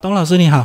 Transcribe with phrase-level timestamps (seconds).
[0.00, 0.64] 董老师你好，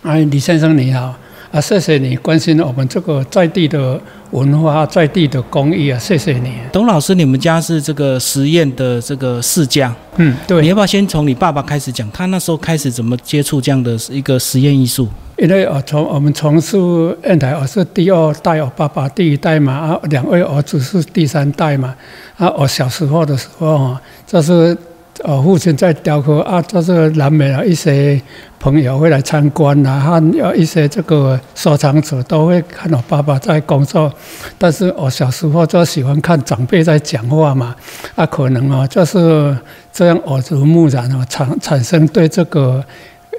[0.00, 1.14] 哎，李先生你好
[1.52, 6.54] 啊，谢谢你关心我们这个在地的文化、在地的工艺啊，谢谢你。
[6.72, 10.62] 董老师，你们家是这个实验的这个世家，嗯，对。
[10.62, 12.10] 你要不要先从你爸爸开始讲？
[12.12, 15.06] 他那时候开始怎么接触这样的一个实验艺术？
[15.36, 16.78] 因为我从我们从事
[17.22, 21.94] 砚台，我是第二代，我爸爸第一代嘛，啊，两位儿子是第三代嘛，
[22.38, 24.74] 啊，我小时候的时候哈，就是。
[25.24, 28.20] 哦，父亲在雕刻啊，就是难免有一些
[28.60, 34.12] 朋友会来参观呐，和有一些这个收藏者都会看到爸爸在工作。
[34.58, 37.74] 但是我小时候就喜欢看长辈在讲话嘛，
[38.14, 39.56] 啊，可能哦就是
[39.90, 42.84] 这样耳濡目染哦，产产生对这个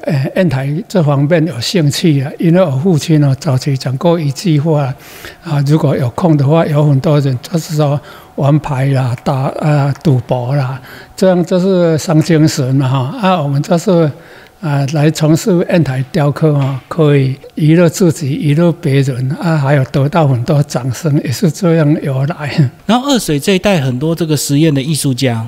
[0.04, 2.32] 呃砚台这方面有兴趣啊。
[2.40, 4.94] 因为我父亲呢早期讲过一句话
[5.44, 8.00] 啊，如果有空的话，有很多人就是说。
[8.38, 10.80] 玩牌啦，打啊赌博啦，
[11.16, 13.42] 这样就是伤精神嘛哈啊！
[13.42, 14.10] 我们就是
[14.62, 22.70] 啊来从事砚台雕刻啊，可以娱乐自己，娱乐别人啊，还有得到很多掌声，也是这样由来。
[22.86, 25.46] 然后二水这一代很多这个实验的艺术家，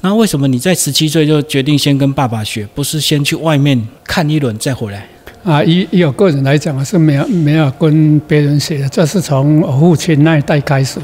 [0.00, 5.06] 那为什么你在十七岁就决定先跟爸爸学，不是先去外面看一轮再回来？
[5.44, 11.00] 啊，以以我个人来讲，是没有没有跟别人学的，这是从我父亲那一代开始。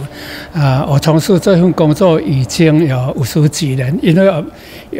[0.52, 4.44] 啊，我从事这份工作已经有五十几年，因为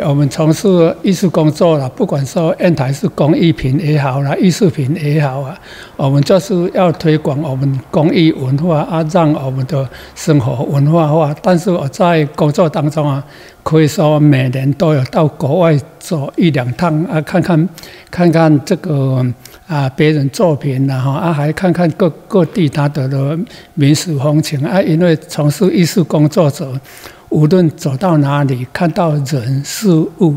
[0.04, 5.56] 我们从事艺术工作了，不管说砚台是工艺品也好啦，艺术品也好啊，
[5.96, 11.32] 我们就是要推广我们工艺文化啊，让我们的生活文化化。
[11.40, 13.24] 但是我在工作当中啊。
[13.64, 17.68] 可以说每年都有到国外走一两趟啊，看看
[18.10, 19.24] 看看这个
[19.66, 23.38] 啊别人作品然后啊还看看各各地他的的
[23.74, 26.72] 民俗风情啊，因为从事艺术工作者，
[27.28, 30.36] 无论走到哪里看到人事物，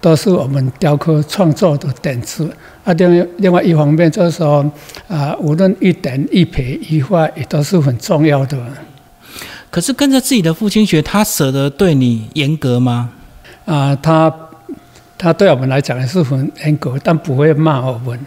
[0.00, 2.50] 都是我们雕刻创作的点子
[2.84, 2.92] 啊。
[2.94, 4.68] 另另外一方面就是说
[5.08, 8.58] 啊，无论一点一撇一画也都是很重要的。
[9.70, 13.10] 可是跟着自己的父亲学，他舍得对你严格吗？
[13.64, 14.28] 啊，他
[15.22, 18.18] 他对我们来讲也是很严格，但不会骂我们，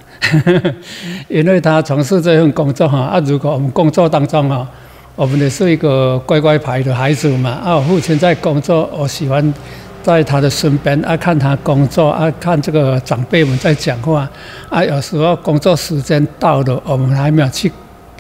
[1.28, 3.00] 因为他从事这份工作哈。
[3.00, 4.66] 啊，如果我们工作当中哈，
[5.14, 7.50] 我们也是一个乖乖牌的孩子嘛。
[7.50, 9.54] 啊，我父亲在工作，我喜欢
[10.02, 14.26] 在他的身边啊，看他工作啊，看这个长辈们在讲话
[14.70, 14.82] 啊。
[14.82, 17.70] 有时候工作时间到了，我们还没有去。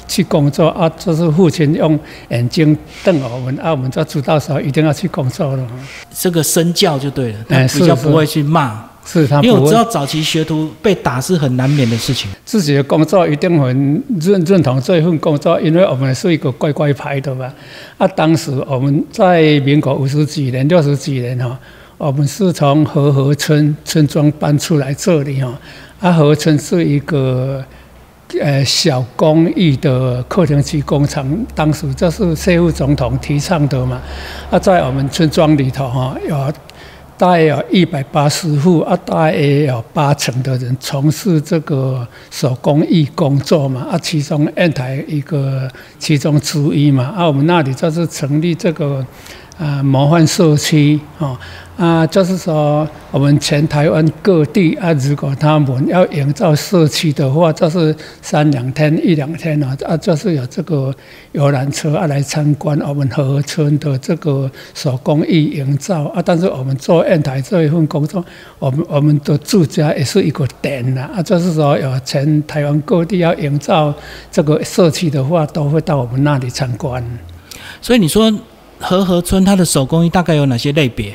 [0.07, 1.99] 去工作啊，就是父亲用
[2.29, 5.67] 眼睛瞪我们啊，我们就知道说一定要去工作了。
[6.13, 8.83] 这个身教就对了，比较不会去骂。
[9.07, 12.27] 是他，因为我知道早期学徒被打是很难免的事情。
[12.43, 17.53] 自己的工作一定很认认同这一份工作，因为我们是一个乖乖牌的嘛。
[17.99, 21.55] 啊，当时我们在民国五十几年、六十几年哈，
[21.99, 25.53] 我们是从和合村村庄搬出来这里哈。
[25.99, 27.63] 啊，和村是一个。
[28.41, 34.01] 呃，小工艺的客厅机工厂，当时就是谢副总统提倡的嘛。
[34.49, 36.53] 啊，在我们村庄里头哈，有
[37.17, 43.87] 大约有一百八十户，啊，大约有八成的人从事这个手工艺工作嘛。
[43.91, 47.13] 啊，其中烟台一个其中之一嘛。
[47.15, 49.05] 啊，我们那里就是成立这个
[49.57, 51.39] 啊模范社区啊。
[51.77, 60.95] 啊，就是说，我们全台湾各地啊，如果他们要营造社区的话，就是三两天、一两天啊，啊，就是有这个
[61.33, 66.21] 游览车啊来参观我们和村的这个手工艺营造啊。
[66.23, 68.23] 但是我们做烟台这一份工作，
[68.57, 73.93] 我们我们的住家也是一个点呐啊，就是说有全台湾各地要营造
[74.31, 77.03] 这个社区的话，都会到我们那里参观。
[77.81, 78.33] 所以你说
[78.79, 81.13] 和合村它的手工艺大概有哪些类别？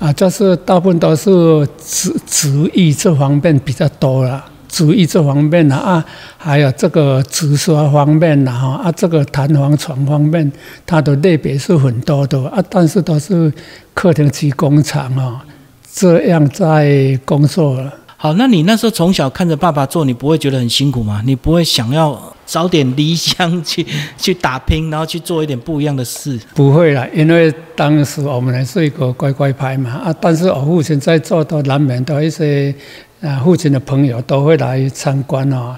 [0.00, 1.30] 啊，就是大部分都是
[1.78, 6.02] 纸纸艺这方面比较多了，纸艺这方面呢啊，
[6.38, 10.50] 还有这个纸刷方面呢哈啊，这个弹簧床方面，
[10.86, 13.52] 它的类别是很多的啊，但是都是
[13.92, 15.44] 客厅机工厂啊，
[15.92, 17.92] 这样在工作了。
[18.16, 21.20] 好，那你那时候从小看着爸爸做，你不会觉得很辛苦吗？
[21.26, 22.18] 你不会想要
[22.50, 23.86] 早点离乡 去
[24.18, 26.36] 去打拼，然后去做一点不一样的事？
[26.52, 30.12] 不会啦，因为当时我们还是一个乖乖牌嘛啊。
[30.20, 32.74] 但是我父亲在做的难免的一些
[33.22, 35.76] 啊，父亲的朋友都会来参观哦，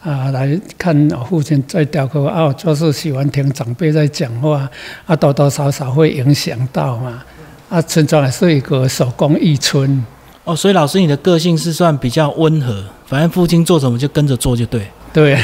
[0.00, 4.70] 啊，来看我父亲在雕刻啊，就是喜欢听长辈在讲话
[5.06, 7.20] 啊，多多少少会影响到嘛
[7.68, 7.82] 啊。
[7.82, 10.04] 村庄还是一个手工艺村。
[10.44, 14.86] 哦，所以老师，你的个性是算比较温和，反正父亲做什么就跟着做就对。
[15.12, 15.38] 对，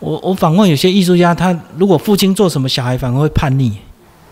[0.00, 3.72] 我我访问有些艺术家，他如果父亲做什么，小孩反而会叛逆。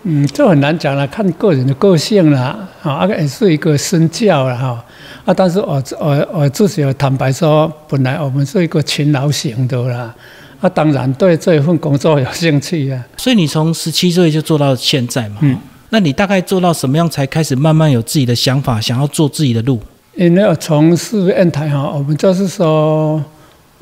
[0.04, 2.58] 嗯，这很难讲了，看个人的个性啦。
[2.82, 4.84] 啊，也是一个身教了哈。
[5.24, 10.12] 啊，但是我我我自己坦白说，本来我们是一个勤劳型的啦，
[10.60, 13.02] 啊，当然对这一份工作有兴趣啊。
[13.16, 15.36] 所以你从十七岁就做到现在嘛？
[15.40, 15.56] 嗯。
[15.90, 19.78] 那你大概做到什么样才开始慢慢有自己的想法，想要做自己的路？
[20.16, 23.22] 因为从事砚台哈，我们就是说，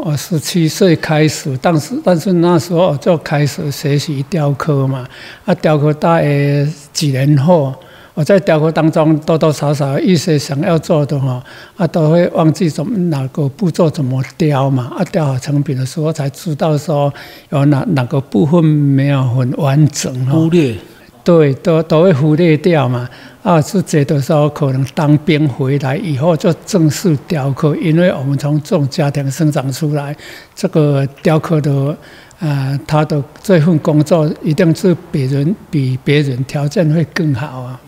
[0.02, 5.06] 我十七岁开始，但是但是那时候就开始学习雕刻嘛。
[5.44, 7.74] 啊，雕刻大概几年后，
[8.14, 11.42] 我在雕刻当中多多少少一些想要做的哈，
[11.76, 14.90] 啊，都会忘记怎么哪个步骤怎么雕嘛。
[14.96, 17.12] 啊，雕好成品的时候才知道说
[17.50, 20.74] 有哪哪个部分没有很完整，忽略。
[21.22, 23.08] 对，都都会忽略掉嘛。
[23.42, 30.14] 啊，是觉得说可能当兵回来以后就正式雕刻，因为我们从这种家庭生长出来，
[30.54, 31.96] 这个雕刻的，
[32.38, 37.80] 啊，他的这份工作一定是别人比别人条件会更好啊。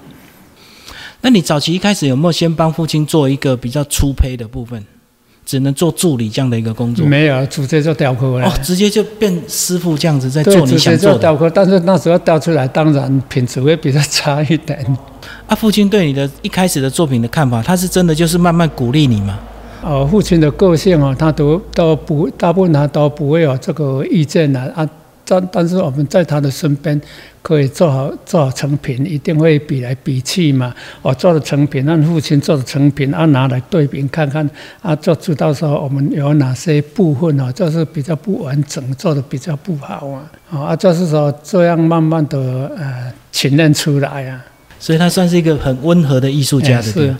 [1.20, 4.82] 那你早期一开始有没有先帮父亲做一个比较粗胚的部分？
[5.44, 8.46] 只能做助理这样的一个工作，没有直接就雕刻了。
[8.46, 11.18] 哦，直接就变师傅这样子在做你想做的。
[11.18, 14.78] 雕刻，但是那时候雕出来，当然品质会比较差一点。
[15.46, 19.38] 啊，父亲对你的一开始的作品的看法，他是真的就是慢慢鼓励你吗？
[19.82, 24.88] 哦，父亲的个性哦，他都都不大部分他都不会有这个意见的啊。
[25.24, 27.00] 但但是我们在他的身边，
[27.42, 30.72] 可以做好做好成品，一定会比来比去嘛。
[31.02, 34.48] 我做的成品，按父亲做的成品，啊拿来对比看看，
[34.80, 40.30] 啊就知道说我们有哪些部分啊，就是比较不完整，做的比较不好啊。
[40.50, 42.38] 啊，就是说这样慢慢的
[42.76, 44.44] 呃训练出来啊。
[44.78, 46.82] 所以他算是一个很温和的艺术家的。
[46.82, 47.14] 是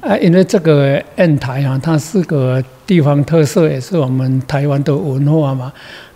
[0.00, 5.72] 啊，因为这个砚台啊，它是个地方特色，也是我们台湾的文化嘛。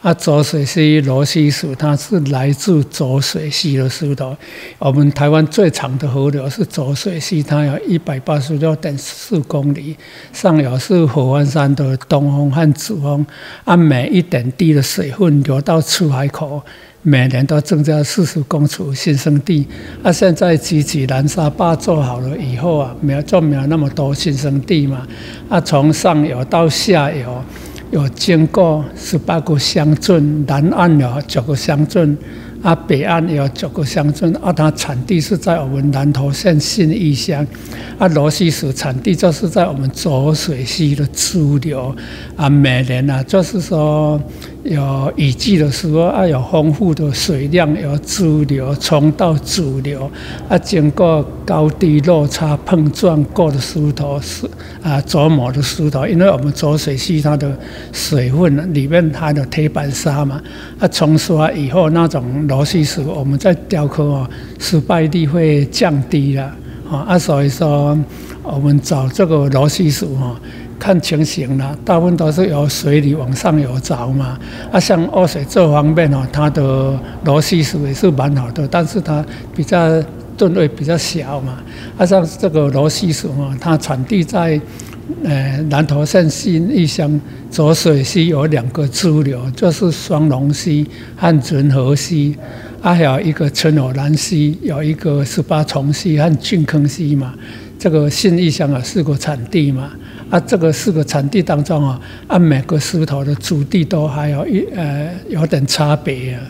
[0.07, 4.37] 啊，浊水溪罗溪石，它是来自浊水溪的石头。
[4.79, 9.97] 我们台湾最长的河流是浊水溪，它有一百八十六点四公里。
[10.33, 13.27] 上游是火湾山的东风和主峰，
[13.65, 16.63] 按每一点滴的水分流到出海口，
[17.03, 19.67] 每年都增加四十公尺新生地。
[20.05, 25.05] 啊，现在集集南沙坝做好了以后啊，没有就没有那么多新生地嘛。
[25.49, 27.43] 啊，从上游到下游。
[27.91, 32.17] 有经过十八个乡镇，南岸有九个乡镇，
[32.63, 37.47] 啊，北岸有九个乡镇，啊，它产地是在我们南投县信义乡，
[37.99, 41.95] 啊，罗溪石产地就是在我们浊水溪的支流，
[42.37, 44.21] 啊，每年啊，就是说。
[44.69, 50.11] 有雨季的时候啊，有丰富的水量，有支流冲到主流，
[50.49, 54.45] 啊，经过高低落差碰撞过的石头是
[54.83, 57.57] 啊，琢磨的石头，因为我们浊水溪它的
[57.93, 60.43] 水分里面含有铁板砂嘛，
[60.81, 64.29] 啊，冲刷以后那种螺丝石，我们在雕刻哦，
[64.59, 66.53] 失败率会降低了，
[66.91, 67.97] 啊，所以说
[68.43, 70.35] 我们找这个螺丝石哈。
[70.79, 74.39] 看情形了，大部分都是由水里往上游找嘛。
[74.71, 79.25] 啊，像二水这方面哦，它的螺丝石也是蛮好的，但是它
[79.55, 80.03] 比较
[80.37, 81.59] 吨位比较小嘛。
[81.97, 84.61] 啊，像这个螺丝石哦，它产地在
[85.25, 87.21] 呃南投县新义乡
[87.51, 90.87] 浊水溪有两个支流，就是双龙溪
[91.17, 92.37] 和纯河溪，
[92.83, 97.33] 还有一个春偶南溪，有一个十八重溪和俊坑溪嘛。
[97.79, 99.91] 这个新义乡啊，四个产地嘛。
[100.29, 106.43] 啊，这个四个产地当中啊，按每个石头的质地都还有一呃有点差别啊。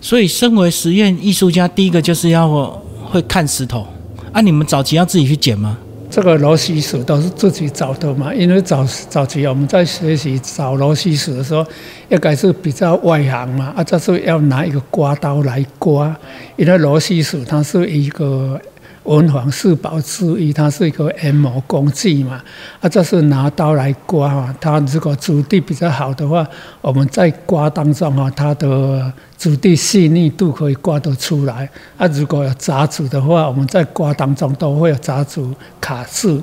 [0.00, 2.68] 所以，身为实验艺术家，第一个就是要
[3.04, 3.86] 会看石头。
[4.32, 5.78] 啊，你们早期要自己去捡吗？
[6.10, 11.66] 这个螺丝石都是自己找的嘛，因为早早期我们在学习找螺丝石的时候，
[12.10, 16.14] 应该是比较外行嘛，啊，就是要拿一个刮刀来刮，
[16.56, 18.60] 因为螺丝石它是一个。
[19.08, 22.42] 文房四宝之一，它是一个研磨工具嘛，
[22.78, 26.46] 啊，这是拿刀来刮哈，它如果质地比较好的话，
[26.82, 35.42] 我们在刮当中哈，它的质地细腻度可以刮得出来，啊，如果有杂质的话，我们在刮当中都会有杂质
[35.80, 36.42] 卡住，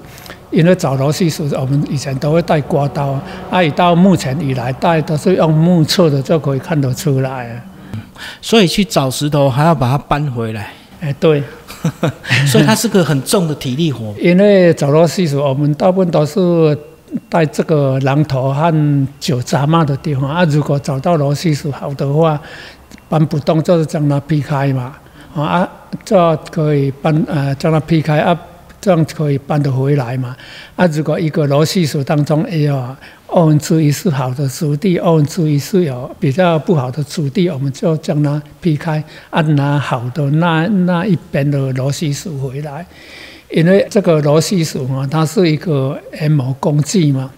[0.50, 7.64] 因为找螺丝时，我们以前都会带刮刀，啊，到目前以来带都是用目测的就可以看得出来，
[8.42, 10.72] 所以去找石头还要把它搬回来。
[11.02, 11.44] 哎，对，
[12.48, 14.14] 所以它是个很重的体力活。
[14.20, 16.78] 因为找螺丝时，我们大部分都是
[17.30, 20.44] 带这个榔头和酒杂嘛的地方啊。
[20.46, 22.40] 如果找到螺丝时好的话，
[23.08, 24.96] 搬不动就是将它劈开嘛，
[25.36, 25.68] 啊，
[26.04, 28.38] 这可以搬呃将它劈开啊。
[28.82, 30.36] 这样可以搬得回来嘛？
[30.76, 32.96] 啊，如果一个螺丝锁当中也有
[33.28, 42.86] 二分之一是好的质地，二分之一是有比较不好的质地，我们就将它劈开，啊，拿好的那那一边的螺丝锁回来。
[43.50, 47.32] 因为这个螺丝属嘛，它是一个研磨工具嘛，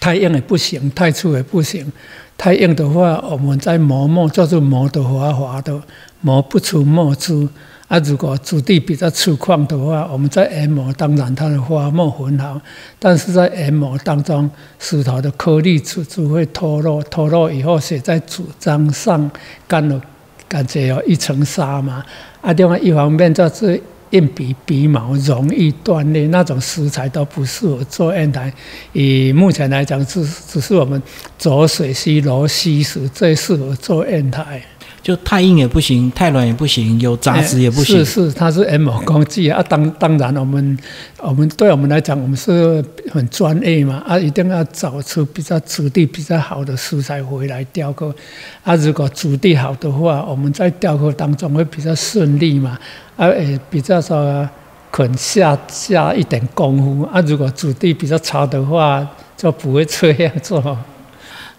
[0.00, 1.90] 太硬也不行，太粗也不行。
[2.36, 5.80] 太硬的话，我们在磨墨就是磨得滑滑的，
[6.20, 7.48] 磨不出墨汁。
[7.94, 12.60] 啊，如果质地比较粗犷的话，我们在研磨，当然它的花木很好，
[12.98, 19.30] 但是在研磨当中，石头的颗粒就就会脱落，脱落以后写在纸张上，
[19.68, 20.00] 干了，
[20.48, 22.04] 感觉有一层纱嘛。
[22.40, 28.52] 啊，另外一方面就是硬笔笔毛容易断裂，那种石材都不适合做砚台。
[28.92, 31.00] 以目前来讲，只只是我们
[31.38, 34.60] 浊水溪螺溪石最适合做砚台。
[35.04, 37.98] 就太硬也不行，太软也不行，有杂质也不行。
[37.98, 39.62] 是是，它是 M 工具啊。
[39.68, 40.78] 当当然，我们
[41.18, 42.82] 我们对我们来讲，我们是
[43.12, 48.14] 很专业嘛啊，一定要找出比较质地比较好的石材回来雕刻
[48.62, 48.74] 啊。
[48.76, 52.78] 如果质地好的话，我们在雕刻当中会比较顺利嘛
[53.18, 54.48] 啊，也比较说
[54.90, 57.20] 肯下下一点功夫啊。
[57.26, 59.06] 如果质地比较差的话，
[59.36, 60.78] 就不会这样做。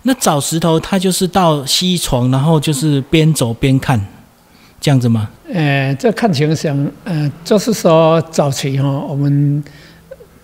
[0.07, 3.99] 那找石头，他就是到西床，然后就是边走边看，
[4.79, 5.27] 这样子吗？
[5.51, 9.63] 呃，这看情形，呃，就是说早期哈，我们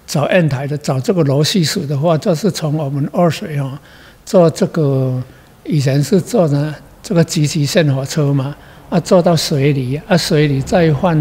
[0.07, 3.79] 找砚台的，找这个螺丝属的话，就是从我们二水哈，
[4.25, 5.21] 坐这个
[5.63, 8.55] 以前是坐的这个机器线火车嘛，
[8.89, 11.15] 啊，坐到水里，啊，水里再换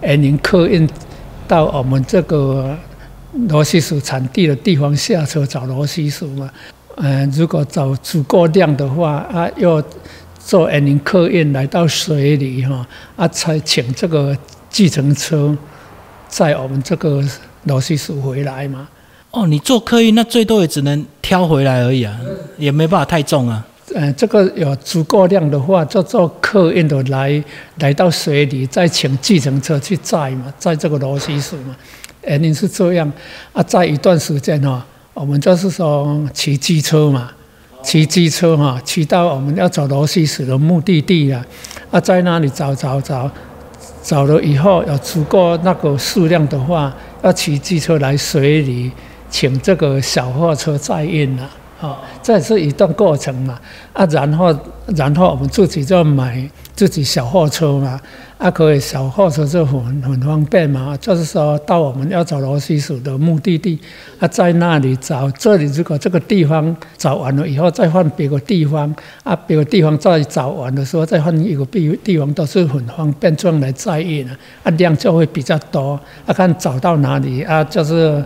[0.00, 0.88] 园林客运
[1.46, 2.74] 到我们这个
[3.50, 6.50] 螺丝属产地的地方下车找螺丝属嘛。
[6.96, 9.82] 嗯，如果找足够量的话，啊，要
[10.38, 12.86] 坐安宁客运来到水里哈，
[13.16, 14.34] 啊，才请这个
[14.70, 15.54] 计程车
[16.26, 17.22] 载我们这个
[17.64, 18.88] 螺丝鼠回来嘛。
[19.30, 22.18] 哦，你坐客运那最多也只能挑回来而已啊，
[22.56, 23.66] 也没办法太重啊。
[23.94, 27.44] 嗯，这个有足够量的话，就坐客运的来
[27.80, 31.76] 来到水里，再请计程车去载嘛，载这个螺丝鼠嘛。
[32.26, 33.12] 安宁是这样，
[33.52, 34.82] 啊，载一段时间哈。
[35.16, 37.30] 我们就是说骑机车嘛，
[37.82, 41.42] 骑机车哈，骑到我们要走螺西石的目的地了，
[41.90, 43.30] 啊，在那里找找找，
[44.02, 48.92] 找了以后有足够那个数量的话，要骑机车来水里，
[49.30, 53.58] 请这个小货车载运了，啊，哦这是一段过程嘛，
[53.92, 54.56] 啊，然后
[54.96, 58.00] 然后我们自己就买自己小货车嘛。
[58.38, 63.80] 啊，可以小货车就很很方便嘛，就是说到我们要找螺丝鼠的目的地，
[64.18, 74.28] 啊，在那里找，这里如果这个地方找完了以后，再换别个地方，啊，别个地方再找完的时候，再换一个地地方，都是很方便，这样来载运，
[74.62, 78.22] 啊，量就会比较多，啊，看找到哪里啊，就是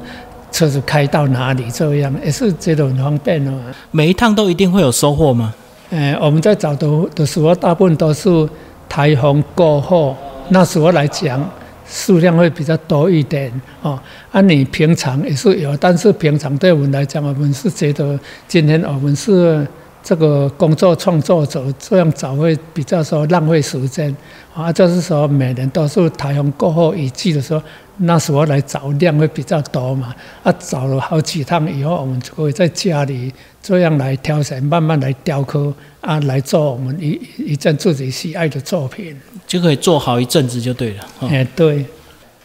[0.50, 3.52] 车子开到哪里这样，也是觉得很方便的。
[3.90, 5.54] 每一趟都一定会有收获吗？
[5.90, 8.48] 嗯，我们在找的的时候，大部分都是。
[8.92, 10.16] 台风过后，
[10.48, 11.48] 那时候来讲，
[11.86, 13.48] 数量会比较多一点
[13.82, 13.96] 哦。
[14.32, 19.64] 啊，你平常也是有，但是平常对我们来讲，我们是觉得今天我们是
[20.02, 24.12] 这个工作创作者，这样找会比较说浪费时间
[24.52, 24.72] 啊。
[24.72, 27.62] 就是说，每年都是台风过后雨季的时候，
[28.00, 30.14] 那时候来找量会比较多嘛。
[30.42, 35.72] 啊，找了好几趟以后，我们就可以在家里这样来挑选，慢慢来雕刻。
[36.00, 39.14] 啊，来做我们一一件自己喜爱的作品，
[39.46, 41.06] 就可以做好一阵子就对了。
[41.20, 41.84] 哎，对，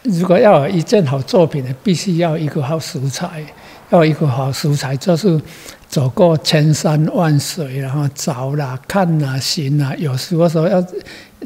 [0.02, 3.42] 如果要有一件好作品呢，必须要一个好食材，
[3.88, 5.40] 要一个好食材，就是
[5.88, 10.84] 走过千山万水，然后找啦、看啦、寻啦，有时候说要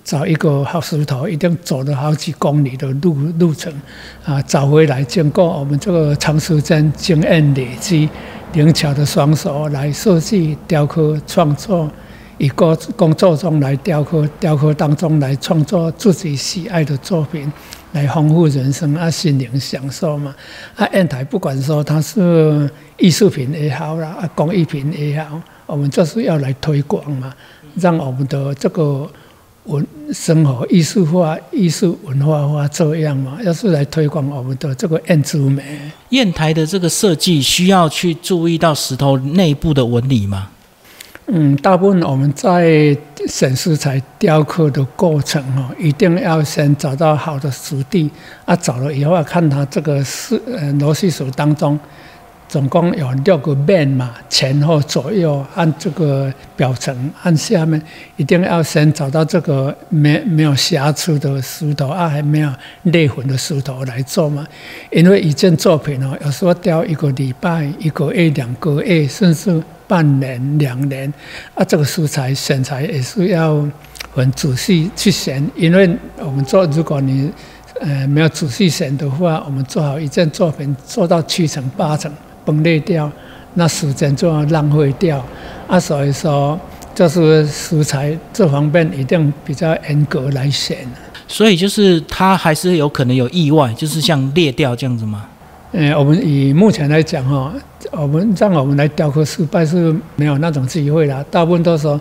[0.02, 3.72] 找一个好石头，一定走了好几公里的路路程
[4.24, 8.08] 啊，找回来经过我们这个长时间经验累积。
[8.52, 11.88] 灵巧的双手来设计、雕刻、创作，
[12.36, 17.52] 以工工作中来雕刻，雕刻当中来创作自己喜爱的作品，
[17.92, 20.34] 来丰富人生啊，心灵享受嘛。
[20.74, 27.32] 啊，砚台不管说它是艺术品也好啦，啊，工艺品也好，我们就是要来推广嘛，
[27.76, 29.08] 让我们的这个。
[29.64, 35.62] 文生活艺术化、艺术文化化这样嘛，要是来推广我们的这个砚之美。
[36.08, 40.48] 砚台的这个设计需要去注意到石头内部的纹理吗？
[41.26, 42.96] 嗯，大部分我们在
[43.28, 48.10] 选石材雕刻的过程哦，一定要先找到好的石地
[48.44, 51.78] 啊，找了以后要看它这个是呃螺丝属当中。
[52.50, 56.92] 总共有六个面嘛，前后左右按这个表层，
[57.22, 57.80] 按下面
[58.16, 62.52] 一定要先找到这个没没有瑕疵的石头啊，还没有
[62.82, 64.44] 裂痕的石头来做嘛。
[64.90, 71.12] 因为一件作品哦，有时候雕一个礼拜、一个月、两个月，甚至半年、两年
[71.54, 73.64] 啊，这个素材选材也是要
[74.12, 75.88] 很仔细去选，因为
[76.18, 77.30] 我们做，如果你
[77.80, 82.12] 呃没有仔细选的话，我们做好一件作品做到七成八成
[82.50, 83.10] 崩裂掉，
[83.54, 85.24] 那时间就要浪费掉
[85.68, 85.78] 啊。
[85.78, 86.58] 所以说，
[86.92, 90.78] 就是食材这方面一定比较严格来选。
[91.28, 95.26] 所以就是它还是有可能有意外，就是像裂掉这样子吗？
[95.70, 97.52] 呃，我们以目前来讲哈，
[97.92, 101.22] 我们让我们来雕刻失败是没有那种机会了。
[101.30, 102.00] 大部分都说，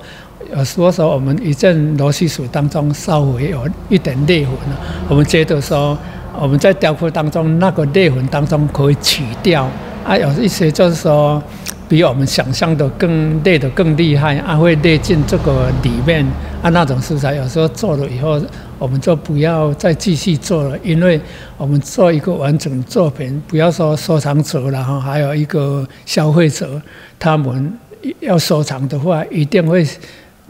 [0.57, 5.95] 有时候说我们一件螺丝水当中稍微有一点裂痕了，我们觉得说
[6.41, 9.69] 我们在雕刻当中那个裂痕当中可以取掉。
[10.09, 11.41] 啊，有一些就是说
[11.87, 16.25] 比我们想象的更累的更厉害，啊会裂进这个里面
[16.63, 18.41] 啊那种食材，有时候做了以后。
[18.79, 21.19] 我们就不要再继续做了，因为
[21.57, 26.81] 我们做一个完整作品，不要说收藏者然后，还有一个消费者，
[27.19, 27.77] 他们
[28.21, 29.85] 要收藏的话，一定会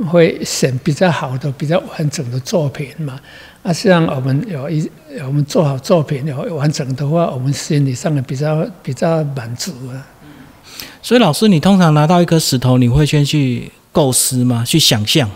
[0.05, 3.19] 会选比较好的、比较完整的作品嘛。
[3.61, 4.89] 啊，像我们有一
[5.25, 10.07] 我们做好作品有完成的话，我们心理上也比较比较满足啊。
[11.01, 14.63] 所以，老师，你通常拿到一颗石头，你会先去构思吗？
[14.65, 15.29] 去想象？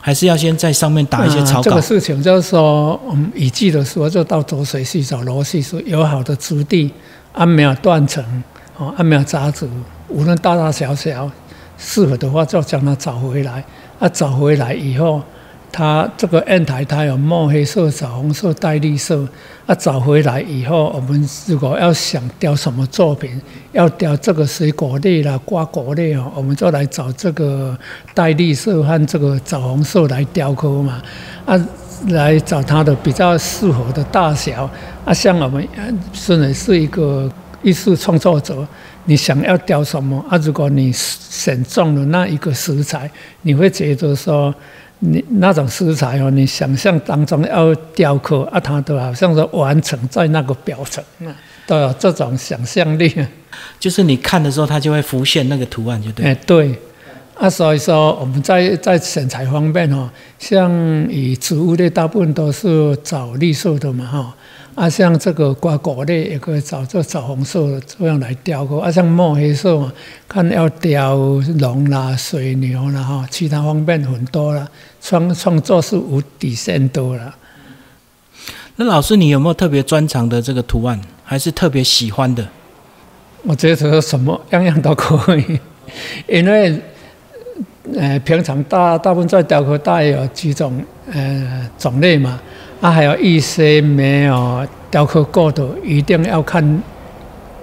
[0.00, 1.62] 还是要先在上面打一些草稿。
[1.62, 6.88] 这个事情就是说，我们雨季的时候就到浊水溪找螺丝树，有好的质地，
[7.32, 8.24] 安没有断层，
[8.76, 9.68] 哦，安没有杂质，
[10.08, 11.28] 无论大大小小，
[11.76, 13.64] 适合的话就将它找回来。
[13.98, 15.20] 啊，找回来以后。
[15.70, 19.26] 它这个砚台，它有墨黑色、枣红色、带绿色。
[19.66, 23.38] 啊，找回来以后，我们如果要想雕什么作品，
[23.72, 27.76] 要雕这个水果类啦、瓜果类哦，我们就来找这个
[28.14, 31.02] 带绿色和这个枣红色来雕刻嘛。
[31.44, 31.68] 啊，
[32.08, 34.70] 来找它的比较适合的大小。
[35.04, 35.68] 啊，像我们
[36.14, 37.30] 虽然是一个
[37.62, 38.66] 艺术创作者，
[39.04, 40.38] 你想要雕什么啊？
[40.38, 43.10] 如果你选中了那一个食材，
[43.42, 44.54] 你会觉得说。
[45.00, 51.34] 你那种食材哦，你想象当中要雕刻啊，它都好像是完成在那个表层啊，
[51.66, 53.14] 都有这种想象力。
[53.78, 56.26] 就是你看的时候，它就会浮现那个图案，就对。
[56.26, 56.74] 哎，对。
[57.34, 60.70] 啊，所以说我们在在选材方面哦，像
[61.08, 64.34] 以植物类大部分都是找绿色的嘛，哈。
[64.74, 68.78] 啊，像这个瓜果类也可以找这枣红色这样来雕刻。
[68.78, 69.92] 啊，像墨黑色嘛，
[70.28, 71.16] 看要雕
[71.58, 74.68] 龙啦、水牛啦哈，其他方面很多了。
[75.00, 77.34] 创创作是无底线多了。
[78.76, 82.46] 那老师，你有没有特别专长的这个图案，还是特别喜欢的？
[83.42, 85.58] 我觉得什么样样都可以，
[86.28, 86.80] 因为
[87.96, 92.40] 呃，平常大大部分在雕刻大约有几种呃种类嘛。
[92.80, 96.82] 啊，还有一些没有雕刻过的，一定要看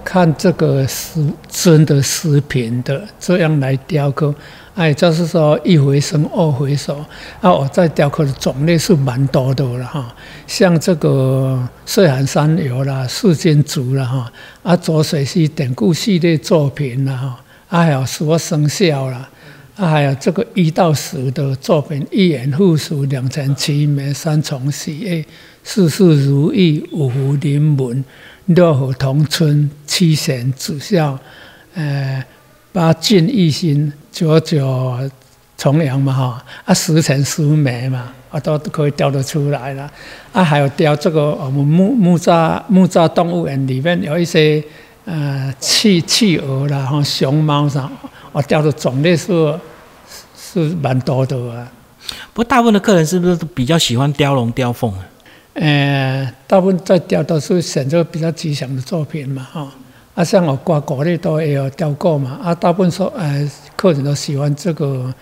[0.03, 4.35] 看这个是真的视频的，这样来雕刻。
[4.75, 6.97] 哎，就是说一回生二回熟。
[7.39, 10.13] 啊，我在雕刻的种类是蛮多的了哈，
[10.47, 14.31] 像这个岁寒山游啦、世间竹啦哈，
[14.63, 19.29] 啊左水溪典故系列作品啦哈，啊还有什么生肖啦。
[19.75, 25.25] 啊，还有这个一到十的作品，一言复数，两全其美，三重喜悦，
[25.65, 28.05] 事事如意，五福临门，
[28.45, 31.19] 六合同春，七贤子孝，
[31.73, 32.23] 呃，
[32.71, 34.97] 八进一心，九九
[35.57, 39.91] 重阳嘛哈，啊，十全十美嘛，啊，都可以雕得出来了。
[40.31, 44.63] 啊，还有雕这个我们木木栅木栅动物园里面有一些
[45.05, 47.89] 呃企企鹅啦，哈，熊猫啥。
[48.31, 49.57] 我雕的种类是
[50.37, 51.71] 是蛮多的啊，
[52.33, 54.99] 不过大部分的客人是不是都比较喜欢雕龙雕凤啊？
[55.53, 59.71] 呃，大部分在雕都是选择比较吉祥的作品嘛，哈。
[60.15, 65.13] 啊，像我挂国内都也有雕过嘛，啊，大部分说呃客人都喜欢这个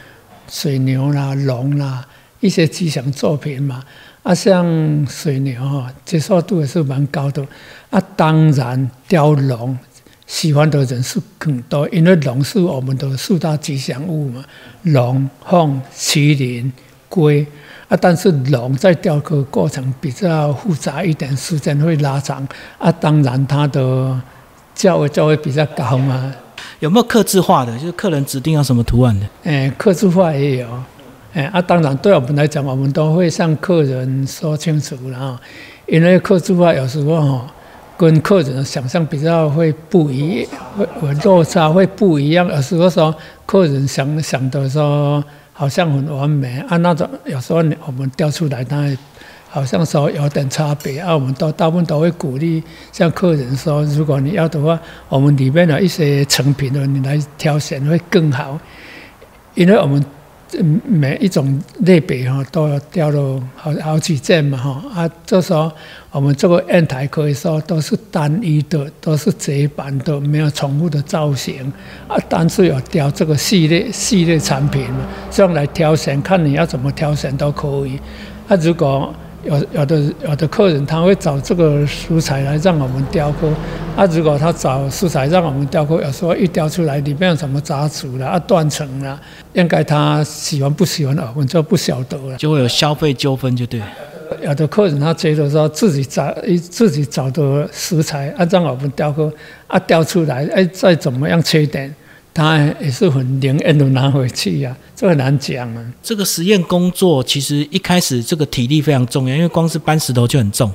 [0.48, 2.06] 水牛啦、龙啦
[2.40, 3.84] 一些吉祥作品嘛，
[4.24, 7.46] 啊，像水牛哈接受度也是蛮高的，
[7.90, 9.78] 啊，当然雕龙。
[10.26, 14.44] 喜欢的人是更多，因为龙是我们的四大吉祥物嘛，
[14.84, 16.72] 龙、凤、麒麟、
[17.10, 17.46] 龟
[17.90, 17.98] 啊。
[17.98, 22.48] 但是龙在雕刻过程比较复杂一点，时间会拉长
[22.80, 22.90] 啊。
[22.90, 24.20] 当然它的
[24.74, 26.34] 价位就会比较高嘛。
[26.80, 27.78] 有没有刻字化的？
[27.78, 29.28] 就是客人指定要什么图案的？
[29.44, 30.84] 哎，刻字化也有。
[31.34, 35.42] 哎啊，当然对我们来讲，我们都会向客人说清楚了啊。
[35.88, 37.54] 因为刻字化有时候哈。
[37.96, 42.48] 跟客人的想象比较会不一，会会落差会不一样。
[42.48, 43.16] 有时候说
[43.46, 48.84] 客人想想的说好像很完美啊，那种有时候我们调出来，他
[49.48, 51.14] 好像说有点差别啊。
[51.14, 58.60] 我们都大部分都会鼓励向客人说，如果你要的话，我们里面的一些成品的你来挑选会更好，
[59.54, 60.04] 因为我们
[60.62, 65.72] 每一种类别哈都雕了好好几件嘛哈啊，就说
[66.12, 71.72] 我们这个砚台可以说都是单一的，都是折板的，没有重复的造型
[72.08, 75.00] 啊，但是有雕这个系列系列产品嘛，
[75.32, 78.00] 这样来挑选，看你要怎么挑选都可以。
[78.48, 83.50] 啊，如果有有的有的客人他会找这个食材来让我们雕刻，
[83.96, 89.20] 啊，如果他找食材让我们雕刻，有时候一雕出来里面有什么杂质了啊断层了，
[89.54, 93.82] 应该他喜欢不喜欢我们就不晓得了，就会有消费纠纷，就对。
[94.42, 96.34] 有的客人他觉得说自己找
[96.72, 99.32] 自己找的食材啊让我们雕刻
[99.68, 101.94] 啊雕出来哎再怎么样缺点。
[102.34, 105.94] 他也是很灵验的拿回去呀，这很难讲啊。
[106.02, 110.72] 这个实验工作其实一开始这个体力非常重要，因为光是搬石头就很重，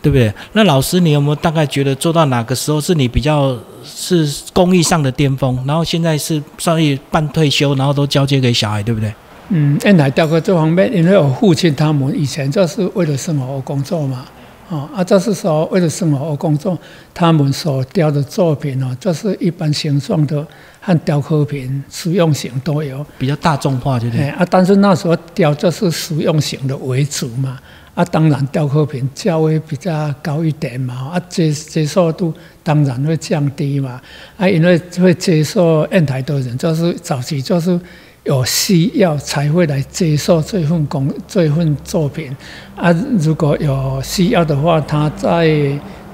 [0.00, 0.32] 对不对？
[0.52, 5.62] 那老师，你有没有大概觉得做到哪个时候是你比较是工艺上的巅峰？
[5.66, 9.12] 然后现在是算于半退休，然后都交接给小孩，对不对？
[9.50, 14.24] 嗯，因来雕刻这方面，因为我父亲他们以前就是为了生活而工作嘛。
[14.68, 16.76] 哦，啊，就是说为了生活而工作，
[17.14, 20.44] 他们所雕的作品哦，就是一般形状的
[20.80, 24.28] 和雕刻品，实用型都有，比较大众化，对不对？
[24.30, 27.58] 啊，但是那时候雕就是实用型的为主嘛，
[27.94, 34.00] 啊，当然雕刻品价位比较高一点嘛，啊，接接受度当然会降低嘛，
[34.36, 37.80] 啊，因为会接受砚台的人，就是早期就是。
[38.26, 42.36] 有需要才会来接受这份工这份作品
[42.74, 42.90] 啊！
[43.20, 45.48] 如果有需要的话，他在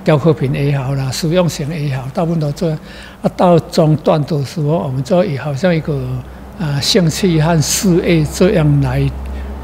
[0.04, 2.68] 雕刻品也好啦，实用型也好，大部分都做。
[3.22, 5.98] 啊，到中段的时候，我们就以好像一个
[6.58, 9.10] 啊兴趣和事业这样来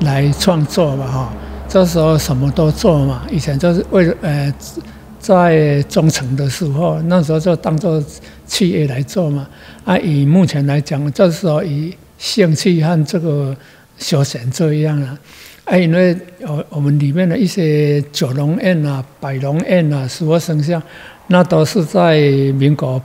[0.00, 1.32] 来创作嘛哈。
[1.68, 4.54] 这时候什么都做嘛，以前就是为了呃
[5.18, 8.02] 在中层的时候，那时候就当做
[8.46, 9.46] 企业来做嘛。
[9.84, 13.56] 啊，以目前来讲，这时候以兴趣和这个
[13.96, 15.18] 休闲这样啊，
[15.64, 20.82] 哎，因为我我们里面的一些九龙宴啊、百龙宴啊、十二生肖，
[21.28, 22.18] 那都是在
[22.54, 23.00] 民国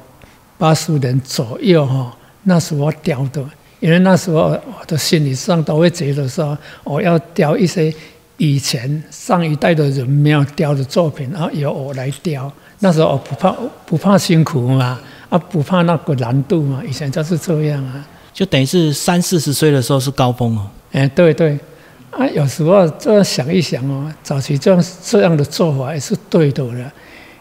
[0.57, 3.43] 八十年左右哈，那时候雕的。
[3.79, 7.93] 因为那时候我的心理上都会觉得说，我要雕一些
[8.37, 12.51] 以前上一代的人没有雕的作品，然后由我来雕。
[12.79, 13.53] 那时候我不怕
[13.85, 18.07] 不怕辛苦嘛，啊，不怕那个难度嘛，以前就是这样啊。
[18.33, 20.67] 就等于是三四十岁的时候是高峰哦。
[20.91, 21.57] 哎，对对，
[22.09, 26.91] 啊，有时候这样想一想哦，早期这样这样的做法也是对的了。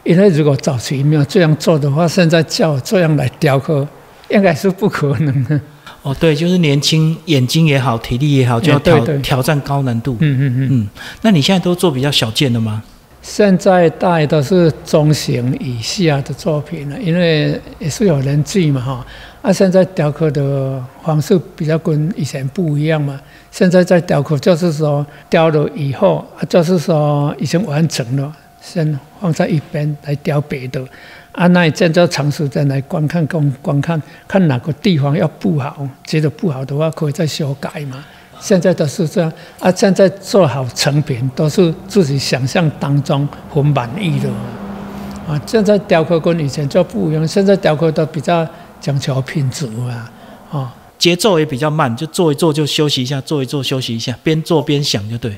[0.04, 3.86] 因为如果早期没有这样做的话，现在叫这样来雕刻，
[4.28, 5.60] 应该是不可能的。
[6.02, 10.16] 哦，对，就是年轻，眼睛也好，体力也好，就要挑挑战高难度。
[10.18, 10.68] 嗯嗯嗯。
[10.72, 10.88] 嗯，
[11.20, 12.82] 那你现在都做比较小件的吗？
[13.22, 19.06] 现在大概都是中型以下的作品了，因为也是有人气嘛哈。
[19.40, 23.20] 啊，现在雕刻的方式比较跟以前不一样嘛。
[23.50, 30.84] 现在在雕刻就是说雕了以后，就是说已经完成了，先放在一边来雕别的。
[31.32, 38.04] 啊，那这样就长时间来观看、观观看，看哪个地方要不好，觉得不好的话可以再修改嘛。
[38.42, 39.70] 现在都是这样啊！
[39.70, 44.28] 现在做好成品都是自己想象当中很满意的
[45.28, 45.40] 啊！
[45.46, 48.44] 现在雕刻跟以前就不一样，现在雕刻都比较
[48.80, 50.10] 讲求品质啊，
[50.50, 55.36] 啊，节奏也比较慢，就做一做就休息一下，做一做休息一下，边做边想就对，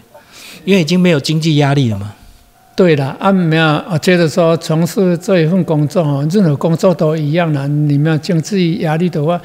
[0.64, 2.14] 因为已经没有经济压力了嘛。
[2.74, 9.38] 对了，啊没有，我觉得说从事这一份工作哦，任何工作都一样的，你没有经济压力的话，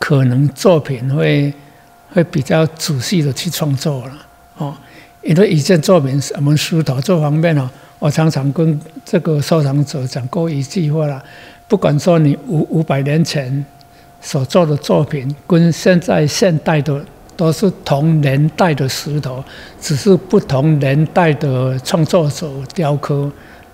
[0.00, 1.54] 可能作品会。
[2.14, 4.12] 会比较仔细的去创作了，
[4.56, 4.72] 哦，
[5.20, 11.20] 因为一件作品，我们石头这方面哦，我常常跟这个收藏者讲过一句话了，
[11.66, 13.66] 不管说你五五百年前
[14.20, 17.04] 所做的作品，跟现在现代的
[17.36, 19.42] 都是同年代的石头，
[19.80, 23.28] 只是不同年代的创作者雕刻，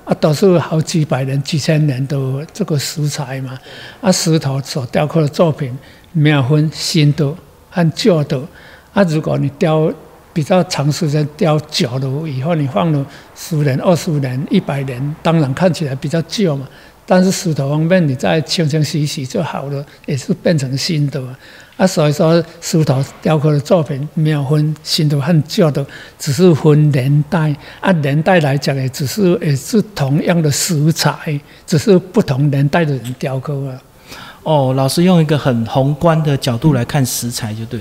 [0.07, 2.17] 啊，都是好几百年、几千年的
[2.55, 3.59] 这个石材嘛，
[4.01, 5.79] 啊，石头所雕刻的作品
[6.13, 7.31] 没有分新的。
[7.71, 8.39] 很旧的，
[8.93, 9.91] 啊，如果你雕
[10.33, 16.69] 比较长时间雕久了以后，你放了十年、二十年、一百年，当然看起来比较旧嘛。
[17.07, 21.21] 但是石头方面，你再清清洗洗就好了，也是变成新的。
[21.77, 25.85] 啊，所以说石头雕刻的作品没有分新的和旧的，
[26.19, 27.53] 只是分年代。
[27.81, 33.81] 按年代来讲，也只是也是同样的石材，只是不同年代的人雕刻啊。
[34.43, 37.81] 哦，老师用一个很宏观的角度来看食材，就对，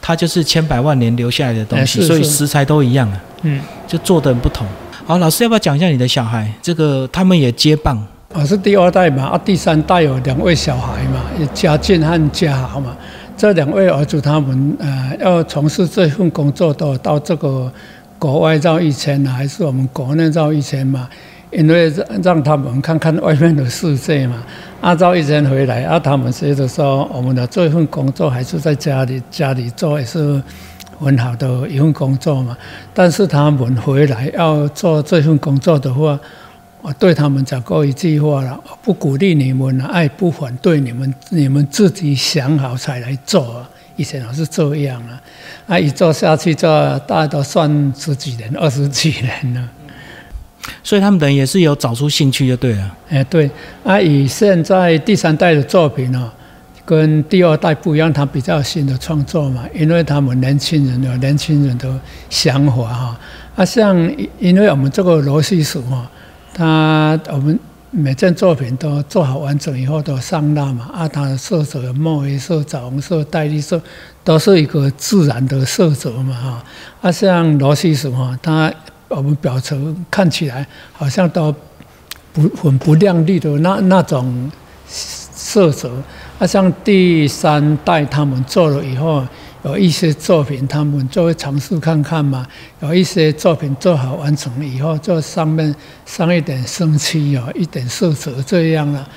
[0.00, 3.20] 它就是千百万年留下来的东西，所以食材都一样啊。
[3.42, 4.66] 嗯，就做的不同。
[5.06, 6.52] 好，老师要不要讲一下你的小孩？
[6.60, 8.04] 这个他们也接棒。
[8.32, 11.22] 我是第二代嘛，啊，第三代有两位小孩嘛，
[11.54, 12.94] 嘉俊和家豪嘛。
[13.36, 17.70] 这两位儿子他们呃要从事这份工作，都到这个
[18.18, 21.08] 国外绕一圈呢，还是我们国内绕一圈嘛？
[21.56, 21.90] 因为
[22.22, 24.44] 让他们看看外面的世界嘛。
[24.82, 30.40] 按照一圈回来，啊，他们觉得说我们的这份工作还是在家里家里做，也是
[31.00, 32.56] 很好的一份工作嘛。
[32.92, 36.20] 但是他们回来要做这份工作的话，
[36.82, 43.66] 我对他们讲过一句话了：不鼓励你们，爱不反对你们，你们自己想好才来做。
[43.96, 45.18] 以前老是这样啊，
[45.68, 46.68] 啊，一做下去就
[47.06, 49.68] 大概都算十几年、二十几年了。
[50.82, 52.96] 所以他们等于也是有找出兴趣就对了。
[53.08, 53.50] 哎，对，
[53.84, 56.30] 啊，以现在第三代的作品哦，
[56.84, 61.98] 跟第二代不一样，他比较新的创作嘛，因为他们年轻人有年轻人的
[62.30, 63.20] 想法哈。
[63.56, 63.96] 啊，像
[64.38, 66.10] 因为我们这个罗西鼠哈，
[66.52, 67.58] 他我们
[67.90, 73.80] 每件作品都做好完整以后都上蜡嘛，啊，它的色泽墨黑色、枣红色、黛绿色，
[74.22, 76.64] 都是一个自然的色泽嘛哈。
[77.00, 78.70] 啊，像罗西鼠哈，它
[79.08, 81.54] 我们表层看起来好像都
[82.32, 84.50] 不很不亮丽的那那种
[84.88, 85.90] 色泽，
[86.38, 89.24] 啊，像第三代他们做了以后，
[89.62, 92.46] 有一些作品他们就会尝试看看嘛，
[92.80, 99.08] 有一些作品做好完成以后，就上面上一点生漆哦，一点色泽这样了，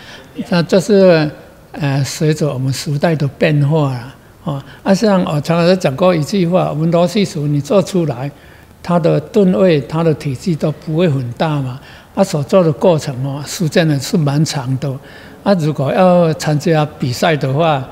[0.50, 1.30] 那这是
[1.72, 8.32] 呃随着我们时代的变化了，啊，啊像我常常讲过一句话，我们罗西鼠你做出来。
[8.82, 11.80] 它的吨位、它的体积都不会很大嘛，
[12.16, 14.90] 它所做的过程哦，时间呢是蛮长的。
[15.44, 17.88] 啊，如果要参加比赛的话，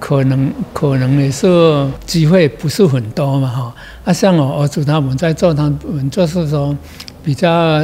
[0.00, 3.74] 可能可能也是机会不是很多嘛哈。
[4.04, 6.76] 啊，像我儿子他们在做，他们就是说
[7.22, 7.82] 比较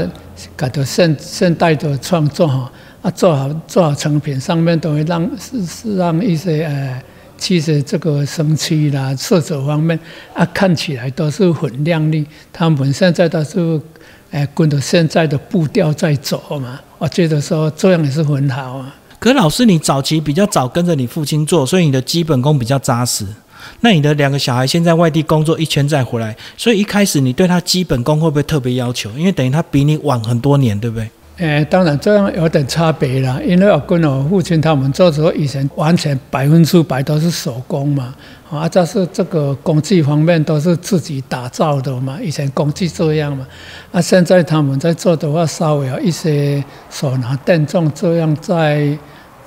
[0.57, 2.71] 搞的现现代的创作哈，
[3.03, 7.03] 啊，做好做好成品，上面都会让是是让一些呃。
[7.41, 9.99] 其实这个生漆啦、色泽方面
[10.35, 12.25] 啊，看起来都是很亮丽。
[12.53, 13.81] 他们现在都是，
[14.31, 16.79] 哎，跟着现在的步调在走嘛。
[16.99, 18.95] 我觉得说这样也是很好啊。
[19.19, 23.27] 可老师，你早期比较早跟着你父亲做，所以你的基本功比较扎实。
[23.81, 29.11] 那你的两个小孩现在外地工作一圈再回来，所以一开始你对他基本功会不会特别要求？
[29.17, 31.11] 因为等于他比你晚很多年，对不对？
[31.41, 38.15] 诶，当然这样有点差别啦，因为我跟我父亲他们做时候，以前完全百分之百都是手工嘛，
[38.51, 43.47] 啊，这是这个工具方面都是自己打造的嘛，以前工具这样嘛，
[43.91, 48.99] 啊，现在他们在做的话，稍微有一些手拿电动这样在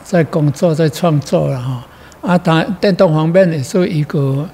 [0.03, 1.85] 在工作在创作了哈，
[2.21, 4.49] 啊，他电动方面也是一个。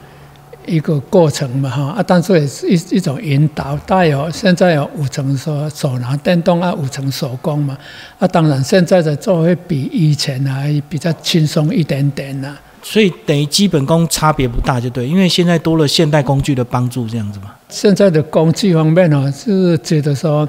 [0.66, 7.78] 一个过程嘛哈啊，但是也是一一种引导，带有现在有五成说手拿电动啊，五成手工嘛
[8.20, 12.56] 啊，当然现在的做会比以前还比较轻松一点点呐。
[12.82, 17.54] 所以等于基本功差别不大就对，因为现在多了现代工具的帮助，这样子嘛。
[17.68, 20.48] 现在的工具方面呢，是觉得说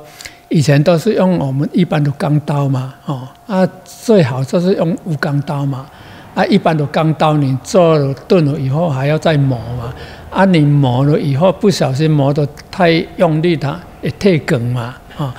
[0.49, 5.87] 以前都是用我们一般的钢刀嘛，哦啊，最好就是用无钢刀嘛。
[6.41, 9.93] 啊，一般都钢刀，你做了钝了以后还要再磨嘛。
[10.31, 14.95] 啊，你磨了以后不小心磨得太用力，它也退梗嘛。
[15.19, 15.35] 啊，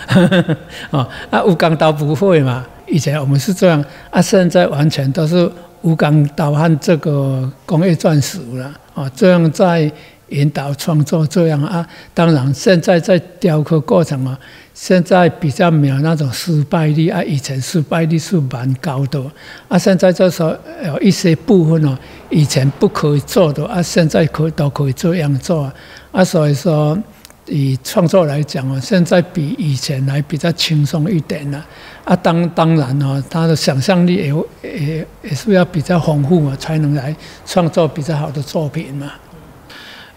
[0.91, 2.63] 啊， 啊，无钢刀不会嘛。
[2.85, 8.71] 以前我们是这样，啊，现在完全都是无钢刀和这个工业钻石了。
[8.93, 9.91] 啊，这样在
[10.31, 11.87] 引导创作这样啊。
[12.13, 14.37] 当然，现在在雕刻过程啊。
[14.73, 19.21] 现在比较没有那种失败率啊，以前失败率是蛮高的
[19.67, 19.77] 啊。
[19.77, 21.95] 现在就说有一些部分哦，
[22.29, 25.73] 以前不可以做的啊，现在可都可以这样做啊。
[26.13, 26.97] 啊所以说，
[27.45, 31.63] 以创作来讲哦，现在比以前来比较轻松一点了
[32.05, 32.15] 啊。
[32.15, 37.15] 当当然哦，他的想象力也也也是要比较丰富嘛，才能来
[37.45, 39.11] 创作比较好的作品嘛。